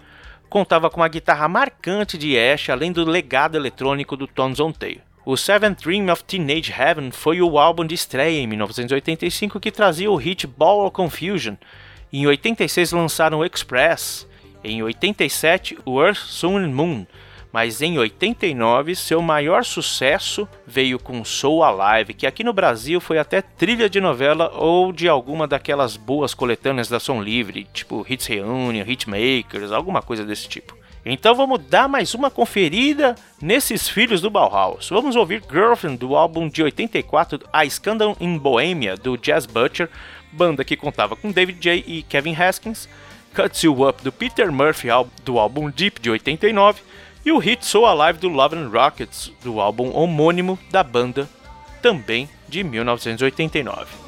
Contava 0.49 0.89
com 0.89 0.99
uma 0.99 1.07
guitarra 1.07 1.47
marcante 1.47 2.17
de 2.17 2.37
Ash, 2.37 2.69
além 2.69 2.91
do 2.91 3.09
legado 3.09 3.55
eletrônico 3.55 4.17
do 4.17 4.27
Tones 4.27 4.59
Old 4.59 4.77
Tale. 4.77 5.01
O 5.25 5.35
Seventh 5.35 5.83
Dream 5.83 6.09
of 6.11 6.23
Teenage 6.23 6.71
Heaven 6.71 7.11
foi 7.11 7.41
o 7.41 7.59
álbum 7.59 7.85
de 7.85 7.93
estreia 7.95 8.39
em 8.39 8.47
1985 8.47 9.59
que 9.59 9.71
trazia 9.71 10.09
o 10.09 10.15
hit 10.15 10.47
Ball 10.47 10.85
of 10.85 10.93
Confusion. 10.93 11.55
Em 12.11 12.25
86 12.25 12.91
lançaram 12.91 13.39
o 13.39 13.45
Express. 13.45 14.27
Em 14.63 14.81
87, 14.81 15.77
o 15.85 16.01
Earth, 16.01 16.17
Sun 16.17 16.57
and 16.57 16.69
Moon. 16.69 17.05
Mas 17.51 17.81
em 17.81 17.97
89, 17.97 18.95
seu 18.95 19.21
maior 19.21 19.63
sucesso 19.63 20.47
veio 20.65 20.99
com 20.99 21.23
Soul 21.23 21.63
Alive, 21.63 22.13
que 22.13 22.27
aqui 22.27 22.43
no 22.43 22.53
Brasil 22.53 22.99
foi 22.99 23.17
até 23.17 23.41
trilha 23.41 23.89
de 23.89 23.99
novela 23.99 24.51
ou 24.53 24.91
de 24.91 25.07
alguma 25.07 25.47
daquelas 25.47 25.95
boas 25.97 26.33
coletâneas 26.33 26.89
da 26.89 26.99
Som 26.99 27.21
Livre, 27.21 27.67
tipo 27.73 28.05
Hits 28.07 28.27
Reunion, 28.27 28.85
Hitmakers, 28.85 29.71
alguma 29.71 30.01
coisa 30.01 30.25
desse 30.25 30.47
tipo. 30.47 30.77
Então 31.09 31.33
vamos 31.33 31.61
dar 31.65 31.87
mais 31.87 32.13
uma 32.13 32.29
conferida 32.29 33.15
nesses 33.41 33.87
filhos 33.87 34.19
do 34.19 34.29
Bauhaus. 34.29 34.89
Vamos 34.89 35.15
ouvir 35.15 35.41
Girlfriend 35.49 35.97
do 35.97 36.17
álbum 36.17 36.49
de 36.49 36.61
84, 36.61 37.39
A 37.51 37.67
Scandal 37.69 38.17
in 38.19 38.37
Bohemia, 38.37 38.97
do 38.97 39.17
Jazz 39.17 39.45
Butcher, 39.45 39.89
banda 40.31 40.63
que 40.63 40.75
contava 40.75 41.15
com 41.15 41.31
David 41.31 41.59
J. 41.59 41.83
e 41.87 42.03
Kevin 42.03 42.35
Haskins, 42.35 42.87
Cuts 43.35 43.63
You 43.63 43.87
Up 43.87 44.03
do 44.03 44.11
Peter 44.11 44.51
Murphy 44.51 44.87
do 45.23 45.37
álbum 45.37 45.69
Deep 45.69 46.01
de 46.01 46.09
89 46.09 46.81
e 47.25 47.31
o 47.31 47.37
hit 47.37 47.65
So 47.65 47.85
Alive 47.85 48.19
do 48.19 48.29
Love 48.29 48.55
and 48.55 48.69
Rockets 48.69 49.31
do 49.43 49.59
álbum 49.59 49.91
homônimo 49.93 50.57
da 50.71 50.83
banda, 50.83 51.29
também 51.81 52.29
de 52.47 52.63
1989. 52.63 54.06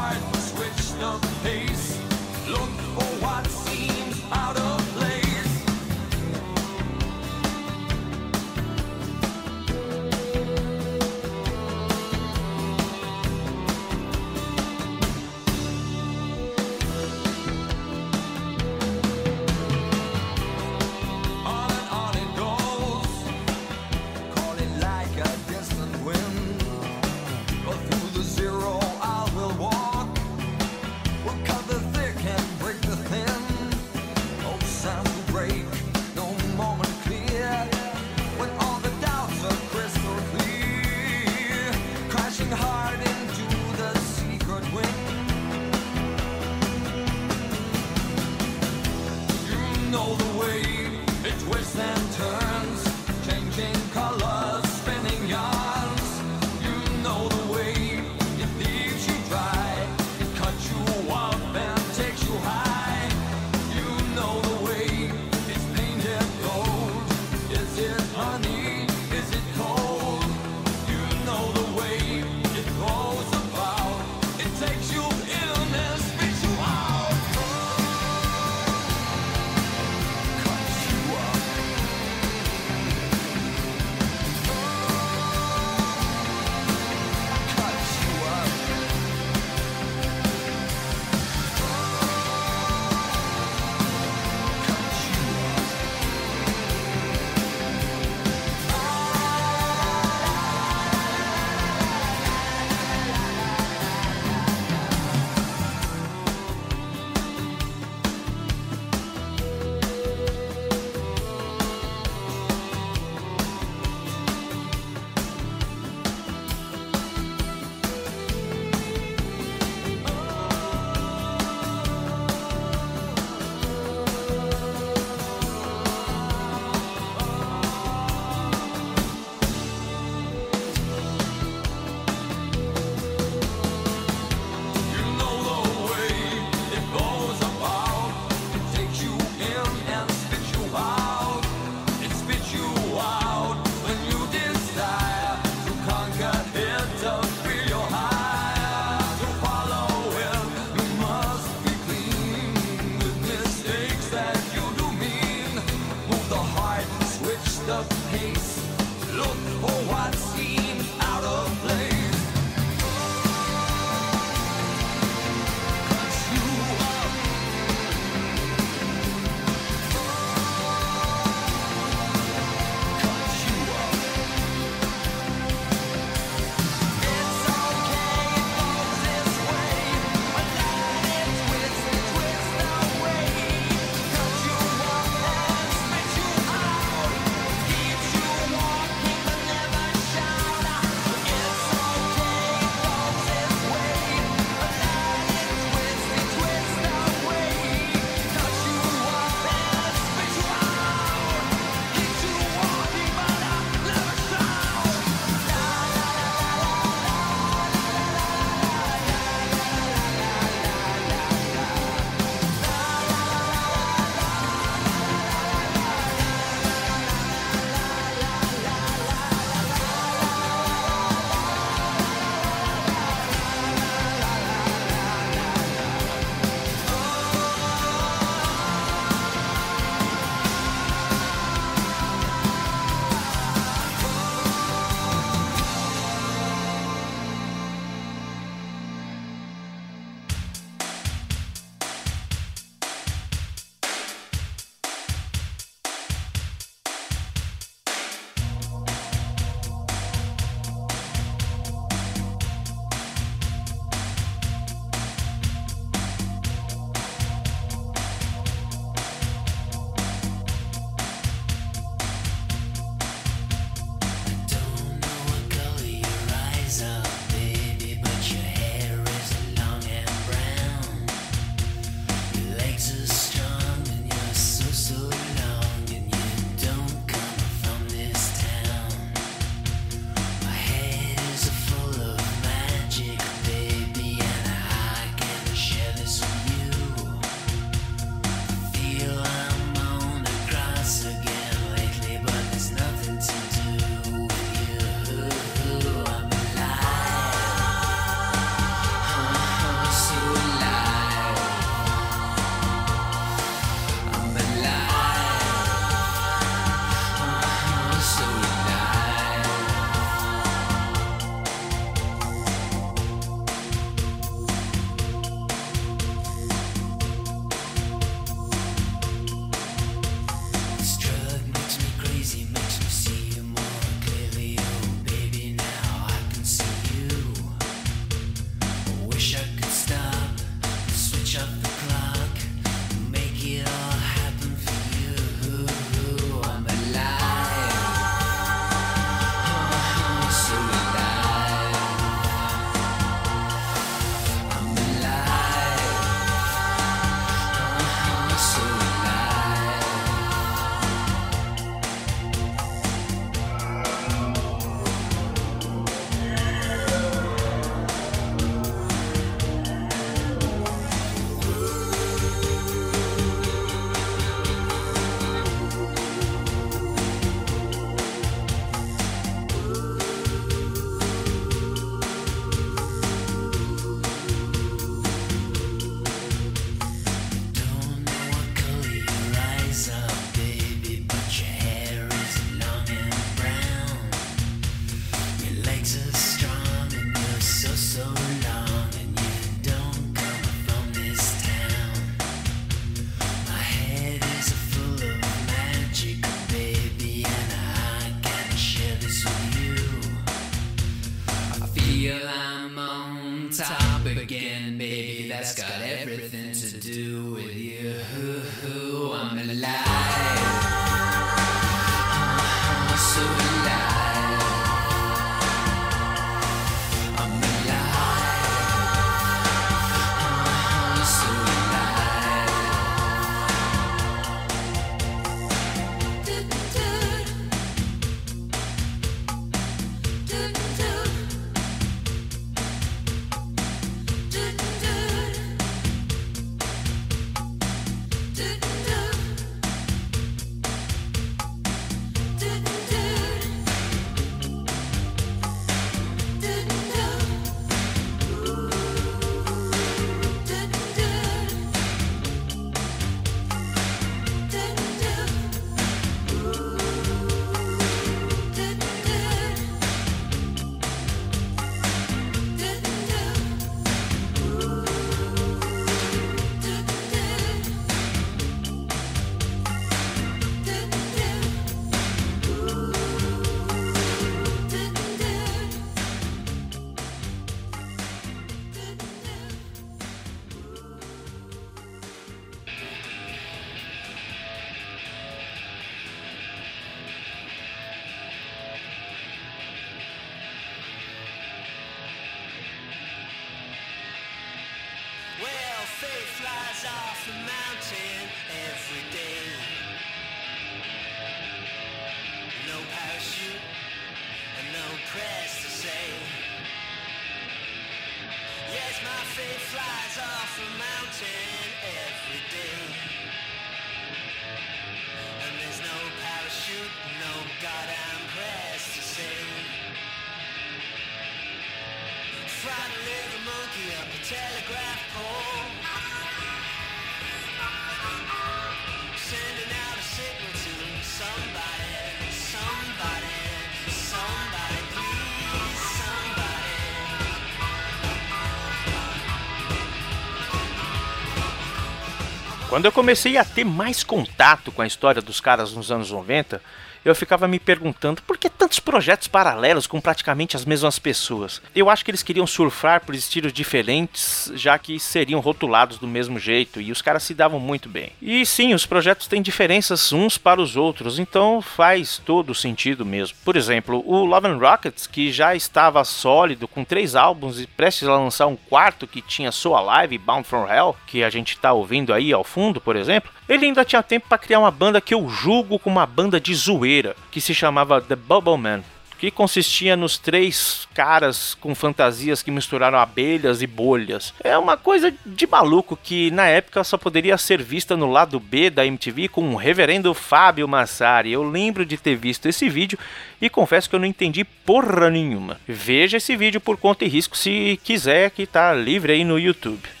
Quando 542.71 542.85
eu 542.85 542.91
comecei 542.93 543.35
a 543.35 543.43
ter 543.43 543.65
mais 543.65 544.01
contato 544.01 544.71
com 544.71 544.81
a 544.81 544.87
história 544.87 545.21
dos 545.21 545.41
caras 545.41 545.73
nos 545.73 545.91
anos 545.91 546.09
90, 546.09 546.61
eu 547.03 547.13
ficava 547.13 547.45
me 547.45 547.59
perguntando 547.59 548.21
por 548.21 548.37
que 548.37 548.49
tantos 548.71 548.79
projetos 548.79 549.27
paralelos 549.27 549.85
com 549.85 549.99
praticamente 549.99 550.55
as 550.55 550.63
mesmas 550.63 550.97
pessoas. 550.97 551.61
Eu 551.75 551.89
acho 551.89 552.05
que 552.05 552.11
eles 552.11 552.23
queriam 552.23 552.47
surfar 552.47 553.01
por 553.01 553.13
estilos 553.13 553.51
diferentes, 553.51 554.49
já 554.55 554.79
que 554.79 554.97
seriam 554.97 555.41
rotulados 555.41 555.97
do 555.97 556.07
mesmo 556.07 556.39
jeito 556.39 556.79
e 556.79 556.89
os 556.89 557.01
caras 557.01 557.23
se 557.23 557.33
davam 557.33 557.59
muito 557.59 557.89
bem. 557.89 558.13
E 558.21 558.45
sim, 558.45 558.73
os 558.73 558.85
projetos 558.85 559.27
têm 559.27 559.41
diferenças 559.41 560.13
uns 560.13 560.37
para 560.37 560.61
os 560.61 560.77
outros, 560.77 561.19
então 561.19 561.61
faz 561.61 562.21
todo 562.25 562.55
sentido 562.55 563.05
mesmo. 563.05 563.37
Por 563.43 563.57
exemplo, 563.57 564.01
o 564.05 564.23
Love 564.23 564.47
and 564.47 564.57
Rockets, 564.57 565.05
que 565.05 565.33
já 565.33 565.53
estava 565.53 566.01
sólido 566.05 566.65
com 566.65 566.85
três 566.85 567.13
álbuns 567.13 567.59
e 567.59 567.67
prestes 567.67 568.07
a 568.07 568.17
lançar 568.17 568.47
um 568.47 568.55
quarto 568.55 569.05
que 569.05 569.21
tinha 569.21 569.51
So 569.51 569.75
Alive 569.75 570.15
e 570.15 570.17
Bound 570.17 570.47
from 570.47 570.65
Hell, 570.65 570.95
que 571.05 571.25
a 571.25 571.29
gente 571.29 571.55
está 571.55 571.73
ouvindo 571.73 572.13
aí 572.13 572.31
ao 572.31 572.45
fundo, 572.45 572.79
por 572.79 572.95
exemplo, 572.95 573.29
ele 573.51 573.65
ainda 573.65 573.83
tinha 573.83 574.01
tempo 574.01 574.27
para 574.29 574.37
criar 574.37 574.59
uma 574.59 574.71
banda 574.71 575.01
que 575.01 575.13
eu 575.13 575.27
julgo 575.27 575.77
como 575.77 575.97
uma 575.97 576.05
banda 576.05 576.39
de 576.39 576.55
zoeira, 576.55 577.15
que 577.29 577.41
se 577.41 577.53
chamava 577.53 577.99
The 577.99 578.15
Bubble 578.15 578.57
Man, 578.57 578.81
que 579.19 579.29
consistia 579.29 579.97
nos 579.97 580.17
três 580.17 580.87
caras 580.95 581.53
com 581.53 581.75
fantasias 581.75 582.41
que 582.41 582.49
misturaram 582.49 582.97
abelhas 582.97 583.61
e 583.61 583.67
bolhas. 583.67 584.33
É 584.41 584.57
uma 584.57 584.77
coisa 584.77 585.13
de 585.25 585.45
maluco 585.45 585.99
que 586.01 586.31
na 586.31 586.47
época 586.47 586.83
só 586.83 586.97
poderia 586.97 587.37
ser 587.37 587.61
vista 587.61 587.97
no 587.97 588.09
lado 588.09 588.39
B 588.39 588.69
da 588.69 588.85
MTV 588.85 589.27
com 589.27 589.53
o 589.53 589.57
reverendo 589.57 590.13
Fábio 590.13 590.67
Massari. 590.67 591.33
Eu 591.33 591.43
lembro 591.43 591.85
de 591.85 591.97
ter 591.97 592.15
visto 592.15 592.47
esse 592.47 592.69
vídeo 592.69 592.97
e 593.41 593.49
confesso 593.49 593.89
que 593.89 593.95
eu 593.95 593.99
não 593.99 594.07
entendi 594.07 594.43
porra 594.43 595.09
nenhuma. 595.09 595.59
Veja 595.67 596.17
esse 596.17 596.35
vídeo 596.37 596.61
por 596.61 596.77
conta 596.77 597.03
e 597.03 597.09
risco 597.09 597.37
se 597.37 597.79
quiser, 597.83 598.31
que 598.31 598.47
tá 598.47 598.73
livre 598.73 599.11
aí 599.11 599.23
no 599.25 599.37
YouTube. 599.37 600.00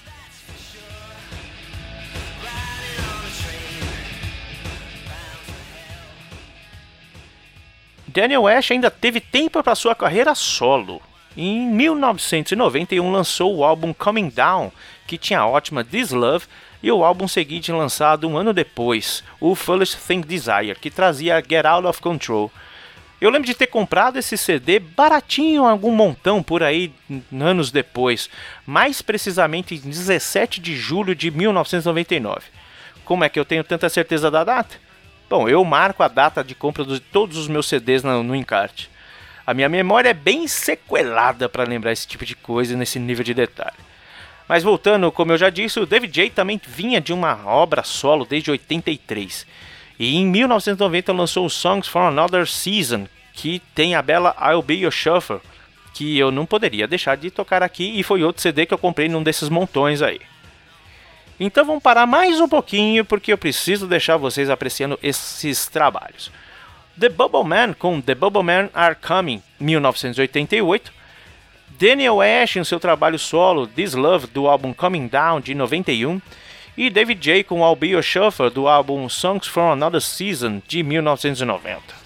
Daniel 8.13 8.45
Ash 8.45 8.71
ainda 8.71 8.91
teve 8.91 9.21
tempo 9.21 9.63
para 9.63 9.73
sua 9.73 9.95
carreira 9.95 10.35
solo. 10.35 11.01
Em 11.35 11.65
1991 11.67 13.09
lançou 13.09 13.55
o 13.55 13.63
álbum 13.63 13.93
Coming 13.93 14.27
Down, 14.27 14.69
que 15.07 15.17
tinha 15.17 15.39
a 15.39 15.47
ótima 15.47 15.81
This 15.81 16.11
Love, 16.11 16.45
e 16.83 16.91
o 16.91 17.05
álbum 17.05 17.25
seguinte 17.25 17.71
lançado 17.71 18.27
um 18.27 18.37
ano 18.37 18.51
depois, 18.51 19.23
o 19.39 19.55
Foolish 19.55 19.95
Thing 19.95 20.21
Desire, 20.21 20.75
que 20.75 20.91
trazia 20.91 21.41
Get 21.41 21.65
Out 21.65 21.87
of 21.87 22.01
Control. 22.01 22.51
Eu 23.21 23.29
lembro 23.29 23.45
de 23.45 23.53
ter 23.53 23.67
comprado 23.67 24.17
esse 24.17 24.35
CD 24.35 24.79
baratinho, 24.79 25.63
algum 25.63 25.91
montão 25.91 26.43
por 26.43 26.63
aí 26.63 26.91
anos 27.31 27.71
depois, 27.71 28.29
mais 28.65 29.01
precisamente 29.01 29.75
em 29.75 29.79
17 29.79 30.59
de 30.59 30.75
julho 30.75 31.15
de 31.15 31.31
1999. 31.31 32.41
Como 33.05 33.23
é 33.23 33.29
que 33.29 33.39
eu 33.39 33.45
tenho 33.45 33.63
tanta 33.63 33.87
certeza 33.87 34.29
da 34.29 34.43
data? 34.43 34.90
Bom, 35.31 35.47
eu 35.47 35.63
marco 35.63 36.03
a 36.03 36.09
data 36.09 36.43
de 36.43 36.53
compra 36.53 36.83
de 36.83 36.99
todos 36.99 37.37
os 37.37 37.47
meus 37.47 37.65
CDs 37.65 38.03
no, 38.03 38.21
no 38.21 38.35
encarte. 38.35 38.89
A 39.47 39.53
minha 39.53 39.69
memória 39.69 40.09
é 40.09 40.13
bem 40.13 40.45
sequelada 40.45 41.47
para 41.47 41.63
lembrar 41.63 41.93
esse 41.93 42.05
tipo 42.05 42.25
de 42.25 42.35
coisa 42.35 42.75
nesse 42.75 42.99
nível 42.99 43.23
de 43.23 43.33
detalhe. 43.33 43.77
Mas 44.45 44.61
voltando, 44.61 45.09
como 45.09 45.31
eu 45.31 45.37
já 45.37 45.49
disse, 45.49 45.79
o 45.79 45.85
David 45.85 46.13
J 46.13 46.31
também 46.31 46.59
vinha 46.67 46.99
de 46.99 47.13
uma 47.13 47.47
obra 47.47 47.81
solo 47.81 48.25
desde 48.25 48.51
83. 48.51 49.47
E 49.97 50.17
em 50.17 50.25
1990 50.25 51.13
lançou 51.13 51.45
o 51.45 51.49
Songs 51.49 51.87
for 51.87 52.01
Another 52.01 52.45
Season, 52.45 53.07
que 53.31 53.61
tem 53.73 53.95
a 53.95 54.01
bela 54.01 54.35
I'll 54.37 54.61
Be 54.61 54.79
Your 54.79 54.91
Shuffle, 54.91 55.39
que 55.93 56.19
eu 56.19 56.29
não 56.29 56.45
poderia 56.45 56.89
deixar 56.89 57.15
de 57.15 57.31
tocar 57.31 57.63
aqui 57.63 57.97
e 57.97 58.03
foi 58.03 58.21
outro 58.21 58.41
CD 58.41 58.65
que 58.65 58.73
eu 58.73 58.77
comprei 58.77 59.07
num 59.07 59.23
desses 59.23 59.47
montões 59.47 60.01
aí. 60.01 60.19
Então 61.43 61.65
vamos 61.65 61.81
parar 61.81 62.05
mais 62.05 62.39
um 62.39 62.47
pouquinho 62.47 63.03
porque 63.03 63.33
eu 63.33 63.37
preciso 63.37 63.87
deixar 63.87 64.15
vocês 64.15 64.47
apreciando 64.47 64.99
esses 65.01 65.65
trabalhos. 65.65 66.31
The 66.99 67.09
Bubble 67.09 67.43
Man 67.43 67.73
com 67.73 67.99
The 67.99 68.13
Bubble 68.13 68.43
Man 68.43 68.69
Are 68.75 68.93
Coming, 68.93 69.41
1988. 69.59 70.93
Daniel 71.79 72.21
Ash 72.21 72.57
em 72.57 72.63
seu 72.63 72.79
trabalho 72.79 73.17
solo 73.17 73.65
This 73.65 73.95
Love 73.95 74.27
do 74.27 74.47
álbum 74.47 74.71
Coming 74.71 75.07
Down 75.07 75.41
de 75.41 75.55
91 75.55 76.21
e 76.77 76.91
David 76.91 77.19
J 77.19 77.43
com 77.43 77.67
I'll 77.67 77.75
Be 77.75 77.87
Your 77.87 78.03
Shuffle 78.03 78.51
do 78.51 78.67
álbum 78.67 79.09
Songs 79.09 79.47
from 79.47 79.71
Another 79.71 79.99
Season 79.99 80.61
de 80.67 80.83
1990. 80.83 82.00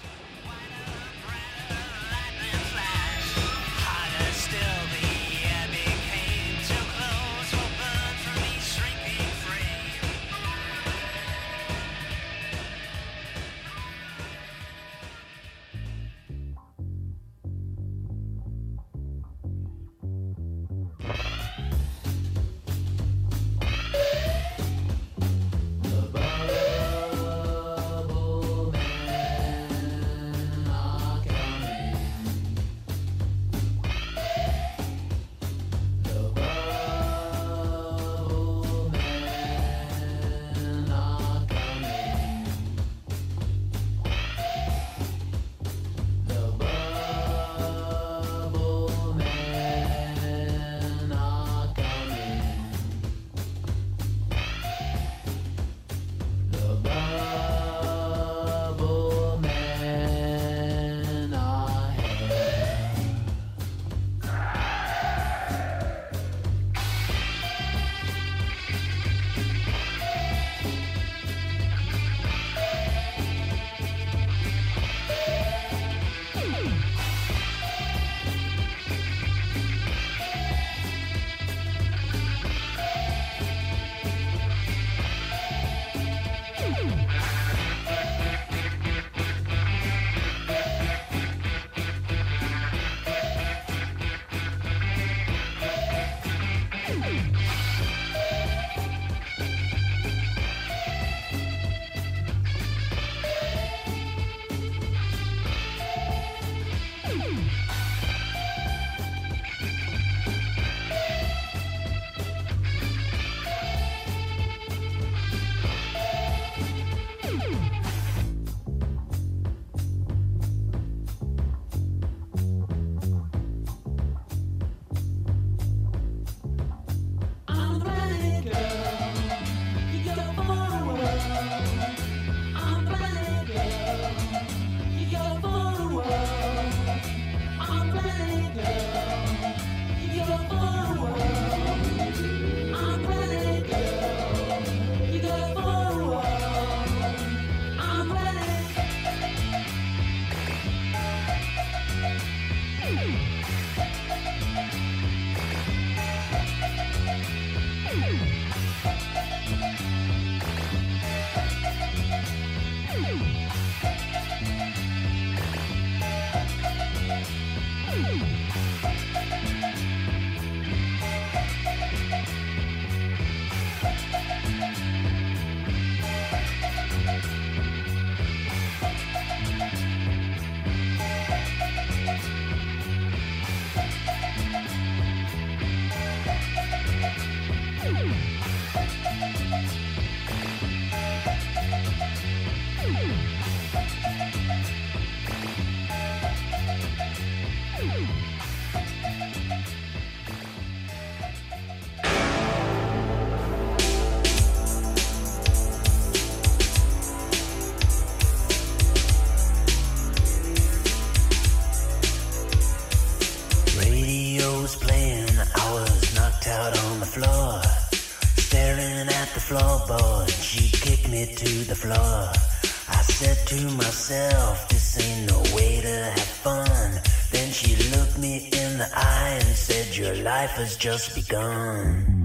Just 230.86 231.16
begun. 231.16 232.15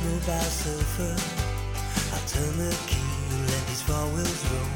About 0.00 0.42
sulfur. 0.42 1.16
I'll 2.14 2.26
turn 2.26 2.56
the 2.56 2.74
key, 2.86 3.12
let 3.52 3.66
these 3.68 3.82
four 3.82 4.06
wheels 4.14 4.42
roll. 4.50 4.72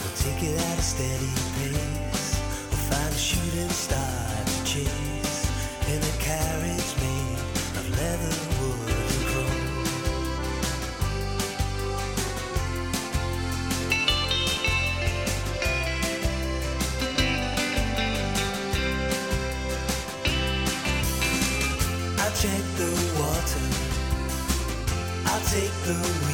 We'll 0.00 0.16
take 0.16 0.42
it 0.42 0.58
at 0.58 0.78
a 0.78 0.82
steady 0.82 1.32
pace. 1.58 2.38
We'll 2.70 2.84
find 2.90 3.12
a 3.12 3.18
shooting 3.18 3.68
star 3.70 4.44
to 4.46 4.64
chase 4.64 5.50
in 5.88 5.98
a 5.98 6.14
carriage 6.22 6.92
made 7.02 7.40
of 7.78 7.90
leather, 7.98 8.49
I'll 25.90 26.29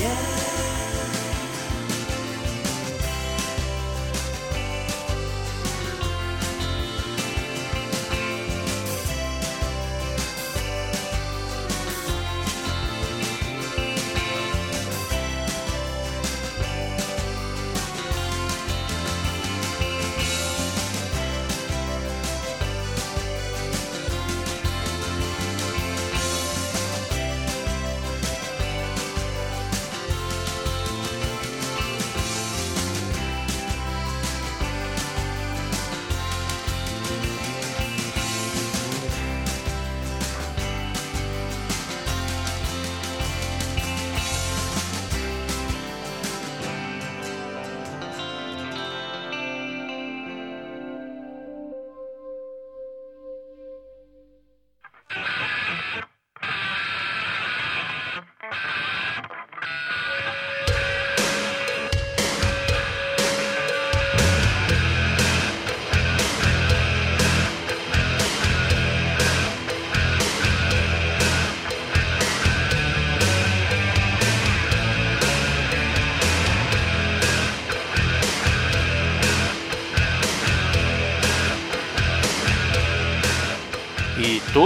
yeah. 0.00 0.57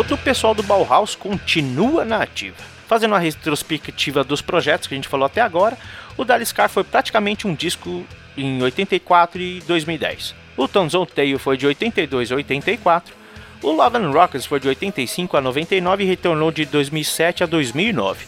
Todo 0.02 0.14
o 0.14 0.18
pessoal 0.18 0.52
do 0.52 0.64
Bauhaus 0.64 1.14
continua 1.14 2.04
na 2.04 2.20
ativa. 2.20 2.56
Fazendo 2.88 3.12
uma 3.12 3.20
retrospectiva 3.20 4.24
dos 4.24 4.42
projetos 4.42 4.88
que 4.88 4.94
a 4.94 4.96
gente 4.96 5.06
falou 5.06 5.26
até 5.26 5.40
agora, 5.40 5.78
o 6.16 6.24
Daliscar 6.24 6.68
foi 6.68 6.82
praticamente 6.82 7.46
um 7.46 7.54
disco 7.54 8.04
em 8.36 8.60
84 8.60 9.40
e 9.40 9.60
2010. 9.60 10.34
O 10.56 10.66
Tons 10.66 10.92
on 10.96 11.06
Tail 11.06 11.38
foi 11.38 11.56
de 11.56 11.68
82 11.68 12.32
a 12.32 12.34
84. 12.34 13.14
O 13.62 13.70
Love 13.70 13.98
and 13.98 14.10
Rockets 14.10 14.44
foi 14.44 14.58
de 14.58 14.66
85 14.66 15.36
a 15.36 15.40
99 15.40 16.02
e 16.02 16.06
retornou 16.08 16.50
de 16.50 16.64
2007 16.64 17.44
a 17.44 17.46
2009. 17.46 18.26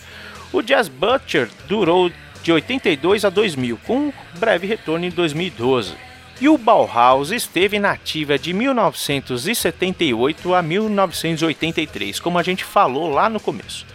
O 0.52 0.62
Jazz 0.62 0.86
Butcher 0.86 1.50
durou 1.66 2.08
de 2.40 2.52
82 2.52 3.24
a 3.24 3.30
2000, 3.30 3.80
com 3.84 3.96
um 3.96 4.12
breve 4.38 4.68
retorno 4.68 5.06
em 5.06 5.10
2012. 5.10 5.92
E 6.41 6.49
o 6.49 6.59
Bauhaus 6.59 7.30
esteve 7.30 7.78
na 7.78 7.93
ativa 7.93 8.39
de 8.39 8.53
1978 8.53 10.53
a 10.53 10.62
1983, 10.62 12.18
como 12.18 12.39
a 12.39 12.43
gente 12.43 12.64
falou 12.64 13.09
lá 13.09 13.28
no 13.28 13.39
começo. 13.39 13.87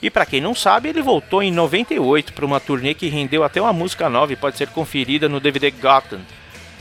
E 0.00 0.10
para 0.10 0.26
quem 0.26 0.40
não 0.40 0.54
sabe, 0.54 0.90
ele 0.90 1.02
voltou 1.02 1.42
em 1.42 1.50
98 1.50 2.32
para 2.32 2.46
uma 2.46 2.60
turnê 2.60 2.94
que 2.94 3.08
rendeu 3.08 3.42
até 3.42 3.60
uma 3.60 3.72
música 3.72 4.08
nova 4.08 4.32
e 4.32 4.36
pode 4.36 4.56
ser 4.56 4.68
conferida 4.68 5.28
no 5.28 5.40
DVD 5.40 5.70
Gotham, 5.70 6.20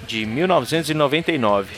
de 0.05 0.25
1999. 0.25 1.75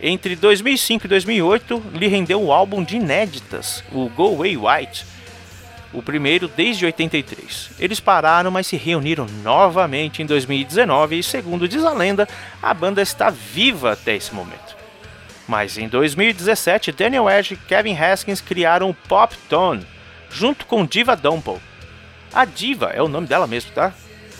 Entre 0.00 0.36
2005 0.36 1.06
e 1.06 1.08
2008, 1.08 1.82
lhe 1.94 2.06
rendeu 2.06 2.42
o 2.42 2.52
álbum 2.52 2.84
de 2.84 2.96
inéditas, 2.96 3.82
o 3.90 4.08
Go 4.10 4.34
Away 4.34 4.56
White, 4.56 5.04
o 5.92 6.02
primeiro 6.02 6.48
desde 6.48 6.84
83. 6.84 7.70
Eles 7.78 8.00
pararam, 8.00 8.50
mas 8.50 8.66
se 8.66 8.76
reuniram 8.76 9.26
novamente 9.42 10.22
em 10.22 10.26
2019 10.26 11.18
e, 11.18 11.22
segundo 11.22 11.68
diz 11.68 11.84
a 11.84 11.92
lenda, 11.92 12.28
a 12.62 12.74
banda 12.74 13.00
está 13.00 13.30
viva 13.30 13.92
até 13.92 14.14
esse 14.16 14.34
momento. 14.34 14.76
Mas 15.46 15.78
em 15.78 15.88
2017, 15.88 16.92
Daniel 16.92 17.28
Edge 17.30 17.54
e 17.54 17.56
Kevin 17.56 17.96
Haskins 17.96 18.40
criaram 18.40 18.90
o 18.90 18.94
Pop 18.94 19.34
Tone, 19.48 19.86
junto 20.30 20.66
com 20.66 20.84
Diva 20.84 21.16
Dumple. 21.16 21.58
A 22.34 22.44
Diva 22.44 22.92
é 22.94 23.02
o 23.02 23.08
nome 23.08 23.26
dela 23.26 23.46
mesmo, 23.46 23.72
tá? 23.72 23.94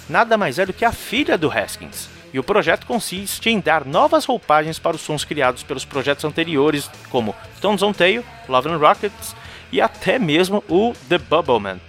Nada 0.08 0.36
mais 0.36 0.58
é 0.58 0.66
do 0.66 0.72
que 0.72 0.84
a 0.84 0.92
filha 0.92 1.38
do 1.38 1.50
Haskins. 1.50 2.10
E 2.30 2.38
o 2.38 2.44
projeto 2.44 2.86
consiste 2.86 3.48
em 3.48 3.58
dar 3.58 3.86
novas 3.86 4.26
roupagens 4.26 4.78
para 4.78 4.96
os 4.96 5.00
sons 5.00 5.24
criados 5.24 5.62
pelos 5.62 5.86
projetos 5.86 6.26
anteriores, 6.26 6.90
como 7.08 7.34
Stones 7.56 7.82
on 7.82 7.94
Tail, 7.94 8.22
Love 8.46 8.68
and 8.68 8.76
Rockets 8.76 9.34
e 9.70 9.80
até 9.80 10.18
mesmo 10.18 10.62
o 10.68 10.92
The 11.08 11.18
Bubbleman. 11.18 11.80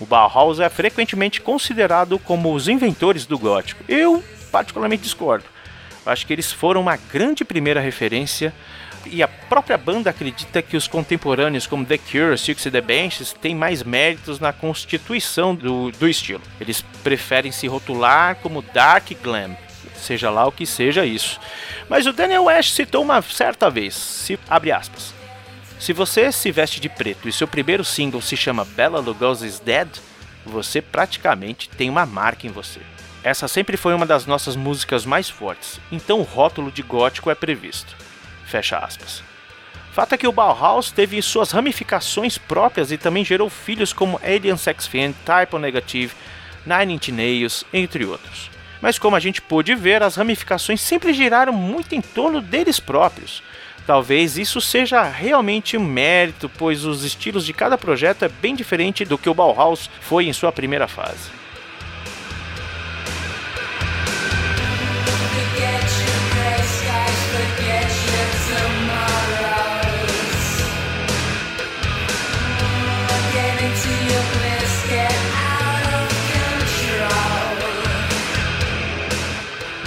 O 0.00 0.06
Bauhaus 0.06 0.58
é 0.58 0.68
frequentemente 0.68 1.40
considerado 1.40 2.18
como 2.18 2.52
os 2.52 2.68
inventores 2.68 3.24
do 3.24 3.38
gótico. 3.38 3.84
Eu 3.88 4.22
particularmente 4.50 5.04
discordo. 5.04 5.44
Acho 6.04 6.26
que 6.26 6.32
eles 6.32 6.50
foram 6.50 6.80
uma 6.80 6.96
grande 6.96 7.44
primeira 7.44 7.80
referência 7.80 8.52
e 9.06 9.22
a 9.22 9.28
própria 9.28 9.78
banda 9.78 10.10
acredita 10.10 10.62
que 10.62 10.76
os 10.76 10.86
contemporâneos 10.86 11.66
como 11.66 11.84
The 11.84 11.98
Cure, 11.98 12.38
Six 12.38 12.66
e 12.66 12.70
The 12.70 12.80
Benches 12.80 13.32
têm 13.32 13.54
mais 13.54 13.82
méritos 13.82 14.38
na 14.38 14.52
constituição 14.52 15.54
do, 15.54 15.90
do 15.92 16.08
estilo. 16.08 16.42
Eles 16.60 16.82
preferem 17.02 17.50
se 17.50 17.66
rotular 17.66 18.36
como 18.36 18.62
Dark 18.62 19.08
Glam, 19.22 19.56
seja 19.96 20.30
lá 20.30 20.46
o 20.46 20.52
que 20.52 20.66
seja 20.66 21.04
isso. 21.04 21.40
Mas 21.88 22.06
o 22.06 22.12
Daniel 22.12 22.48
Ash 22.48 22.72
citou 22.72 23.02
uma 23.02 23.22
certa 23.22 23.70
vez, 23.70 23.94
se, 23.94 24.38
abre 24.48 24.72
aspas, 24.72 25.14
se 25.82 25.92
você 25.92 26.30
se 26.30 26.52
veste 26.52 26.78
de 26.78 26.88
preto 26.88 27.28
e 27.28 27.32
seu 27.32 27.48
primeiro 27.48 27.84
single 27.84 28.22
se 28.22 28.36
chama 28.36 28.64
Bella 28.64 29.00
Lugosi's 29.00 29.58
Dead, 29.58 29.88
você 30.46 30.80
praticamente 30.80 31.68
tem 31.68 31.90
uma 31.90 32.06
marca 32.06 32.46
em 32.46 32.50
você. 32.50 32.78
Essa 33.24 33.48
sempre 33.48 33.76
foi 33.76 33.92
uma 33.92 34.06
das 34.06 34.24
nossas 34.24 34.54
músicas 34.54 35.04
mais 35.04 35.28
fortes, 35.28 35.80
então 35.90 36.20
o 36.20 36.22
rótulo 36.22 36.70
de 36.70 36.82
gótico 36.82 37.32
é 37.32 37.34
previsto. 37.34 37.96
Fecha 38.46 38.78
aspas. 38.78 39.24
Fato 39.90 40.14
é 40.14 40.18
que 40.18 40.28
o 40.28 40.30
Bauhaus 40.30 40.92
teve 40.92 41.20
suas 41.20 41.50
ramificações 41.50 42.38
próprias 42.38 42.92
e 42.92 42.96
também 42.96 43.24
gerou 43.24 43.50
filhos 43.50 43.92
como 43.92 44.20
Alien 44.22 44.56
Sex 44.56 44.86
Fiend, 44.86 45.16
Typo 45.26 45.58
Negative, 45.58 46.14
Nine 46.64 46.94
Inch 46.94 47.08
Nails, 47.08 47.64
entre 47.72 48.04
outros. 48.04 48.52
Mas 48.80 49.00
como 49.00 49.16
a 49.16 49.20
gente 49.20 49.42
pôde 49.42 49.74
ver, 49.74 50.00
as 50.00 50.14
ramificações 50.14 50.80
sempre 50.80 51.12
giraram 51.12 51.52
muito 51.52 51.92
em 51.92 52.00
torno 52.00 52.40
deles 52.40 52.78
próprios. 52.78 53.42
Talvez 53.86 54.38
isso 54.38 54.60
seja 54.60 55.02
realmente 55.02 55.76
um 55.76 55.84
mérito, 55.84 56.48
pois 56.48 56.84
os 56.84 57.04
estilos 57.04 57.44
de 57.44 57.52
cada 57.52 57.76
projeto 57.76 58.24
é 58.24 58.28
bem 58.28 58.54
diferente 58.54 59.04
do 59.04 59.18
que 59.18 59.28
o 59.28 59.34
Bauhaus 59.34 59.90
foi 60.00 60.26
em 60.26 60.32
sua 60.32 60.52
primeira 60.52 60.86
fase. 60.86 61.41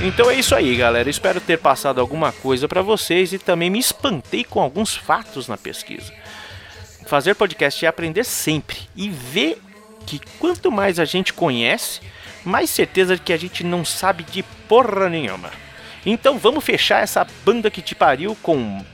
Então 0.06 0.30
é 0.30 0.36
isso 0.36 0.53
aí, 0.53 0.76
galera. 0.76 1.10
Espero 1.10 1.41
ter 1.41 1.58
passado 1.58 1.99
alguma 1.99 2.32
coisa 2.32 2.68
para 2.68 2.84
vocês 2.84 3.34
e 3.34 3.39
também 3.39 3.72
me 3.72 3.80
espantei 3.80 4.43
com 4.43 4.62
alguns 4.62 4.95
fatos 4.95 5.47
na 5.47 5.58
pesquisa. 5.58 6.14
Fazer 7.08 7.34
podcast 7.34 7.84
é 7.84 7.88
aprender 7.88 8.24
sempre 8.24 8.78
e 8.95 9.10
ver 9.10 9.60
que 10.06 10.22
quanto 10.38 10.72
mais 10.72 10.99
a 10.99 11.06
gente 11.06 11.34
conhece, 11.34 12.01
mais 12.43 12.70
certeza 12.70 13.16
de 13.16 13.22
que 13.24 13.34
a 13.34 13.38
gente 13.38 13.64
não 13.64 13.84
sabe 13.84 14.24
de 14.24 14.43
porra 14.68 15.10
nenhuma. 15.10 15.49
Então 16.06 16.38
vamos 16.38 16.64
fechar 16.64 17.01
essa 17.01 17.26
banda 17.43 17.72
que 17.72 17.82
te 17.82 17.95
pariu 17.95 18.38
com 18.43 18.86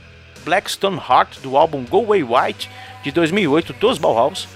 Blackstone 0.46 0.96
Heart 0.96 1.40
do 1.40 1.58
álbum 1.58 1.84
Go 1.84 2.06
Away 2.06 2.24
White 2.24 2.70
de 3.04 3.12
2008 3.12 3.74
dos 3.74 3.98
Bauhaus. 3.98 4.48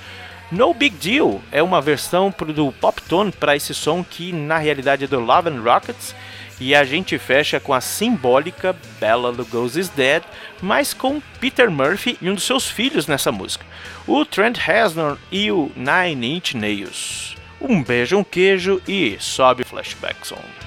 No 0.50 0.72
Big 0.72 0.96
Deal 0.96 1.42
é 1.52 1.62
uma 1.62 1.82
versão 1.82 2.32
do 2.54 2.72
Pop 2.72 3.02
Tone 3.02 3.30
para 3.30 3.54
esse 3.54 3.74
som 3.74 4.02
que 4.02 4.32
na 4.32 4.56
realidade 4.56 5.04
é 5.04 5.06
do 5.06 5.20
Love 5.20 5.50
and 5.50 5.60
Rockets. 5.60 6.14
E 6.58 6.74
a 6.74 6.84
gente 6.84 7.18
fecha 7.18 7.60
com 7.60 7.74
a 7.74 7.80
simbólica 7.80 8.74
Bella 8.98 9.28
Lugosi's 9.28 9.90
Dead, 9.90 10.22
mas 10.62 10.94
com 10.94 11.20
Peter 11.38 11.70
Murphy 11.70 12.16
e 12.20 12.30
um 12.30 12.34
dos 12.34 12.44
seus 12.44 12.66
filhos 12.68 13.06
nessa 13.06 13.30
música, 13.30 13.64
o 14.06 14.24
Trent 14.24 14.56
Reznor 14.56 15.18
e 15.30 15.50
o 15.50 15.70
Nine 15.76 16.36
Inch 16.36 16.54
Nails. 16.54 17.36
Um 17.60 17.82
beijo, 17.82 18.16
um 18.16 18.24
queijo 18.24 18.80
e 18.88 19.16
sobe 19.20 19.62
o 19.62 19.66
flashback 19.66 20.26
song. 20.26 20.65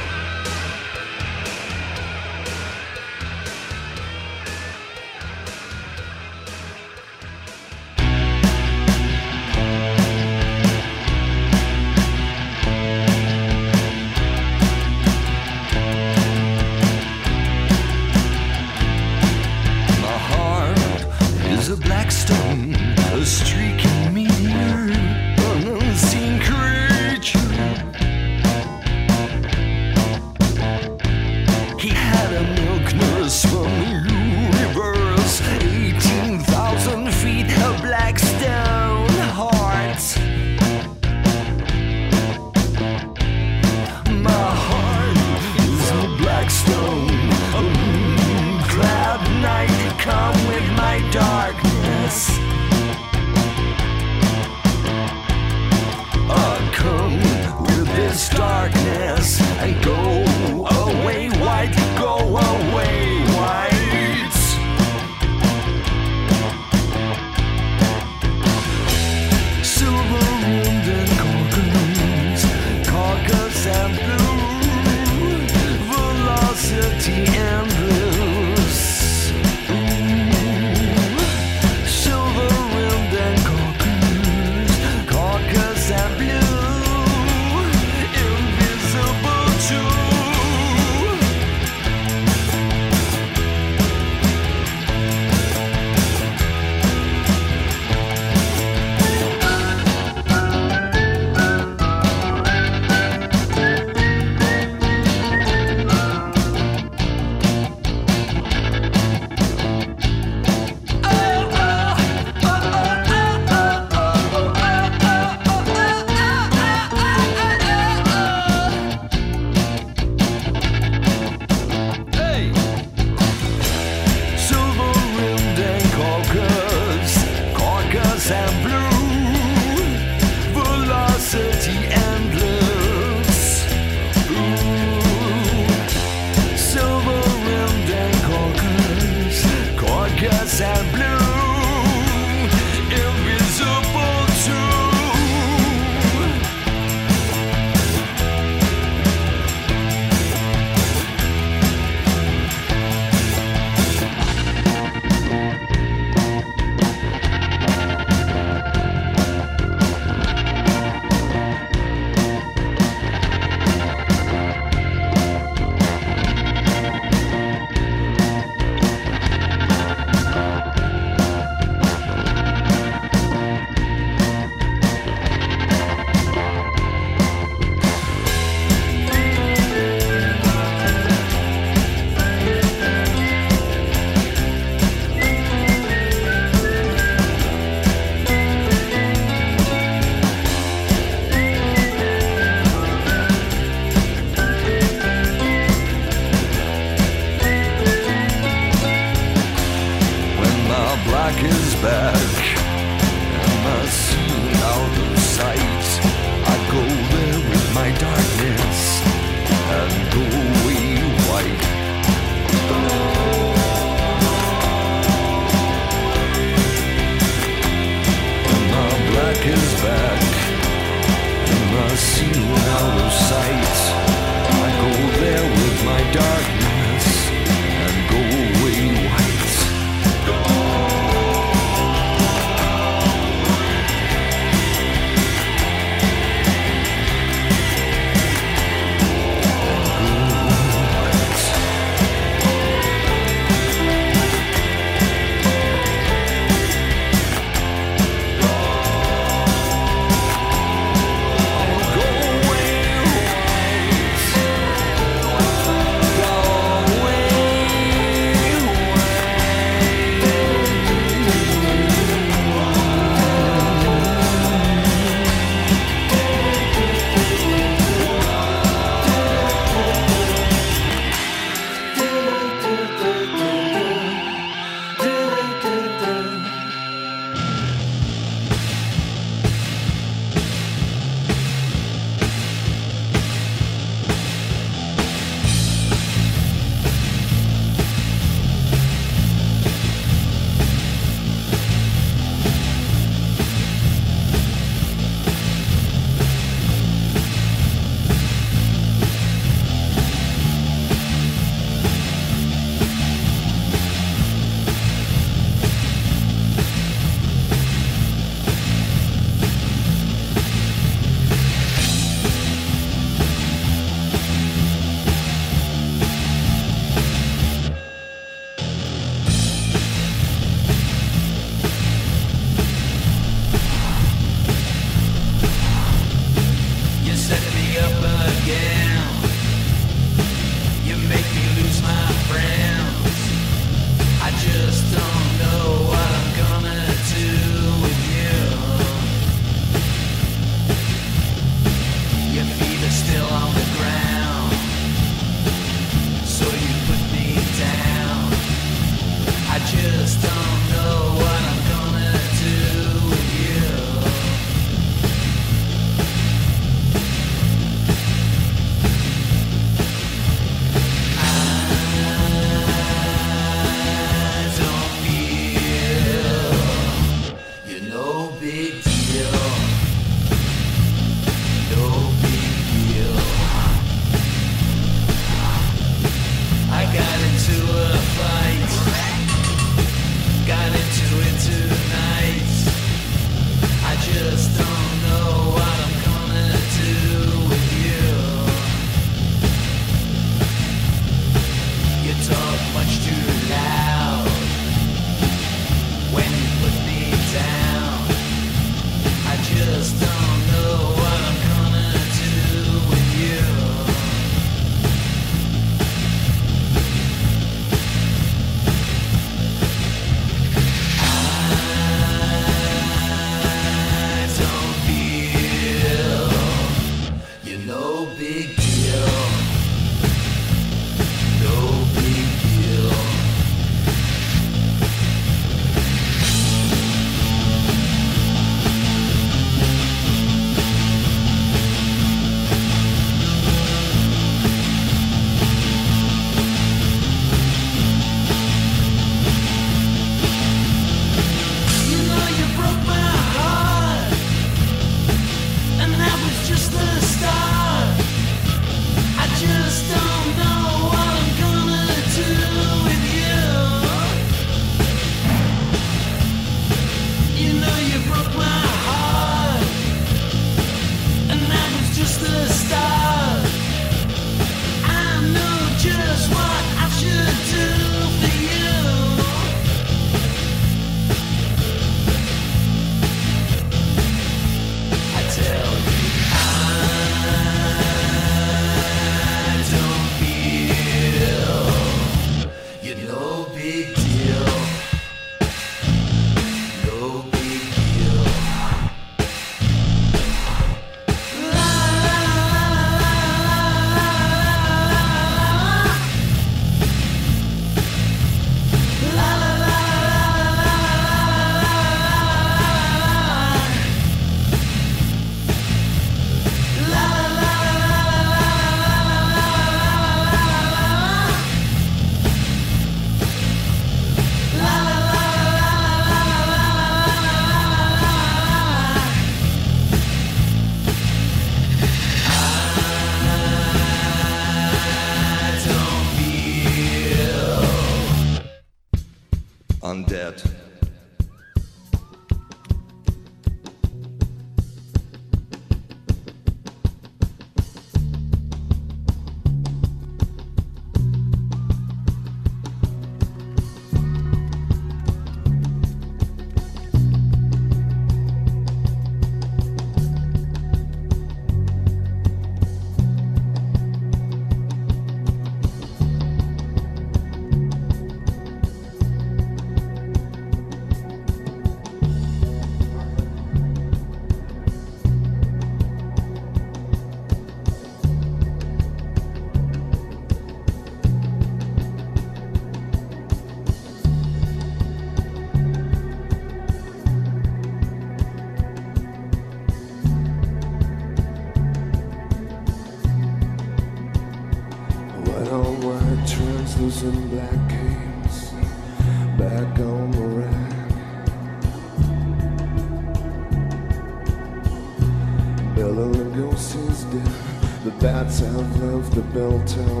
built 599.33 599.65
to. 599.65 600.00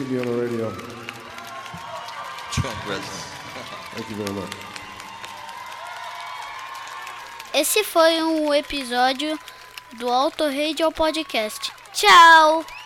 on 0.00 0.26
the 0.26 0.42
radio. 0.42 0.70
Trump 2.52 2.76
Thank 3.94 4.10
you 4.10 4.16
very 4.16 4.32
much. 4.32 4.50
Esse 7.52 7.82
foi 7.82 8.22
um 8.22 8.54
episódio 8.54 9.36
do 9.94 10.08
Auto 10.08 10.44
Radio 10.44 10.92
Podcast. 10.92 11.72
Tchau! 11.92 12.77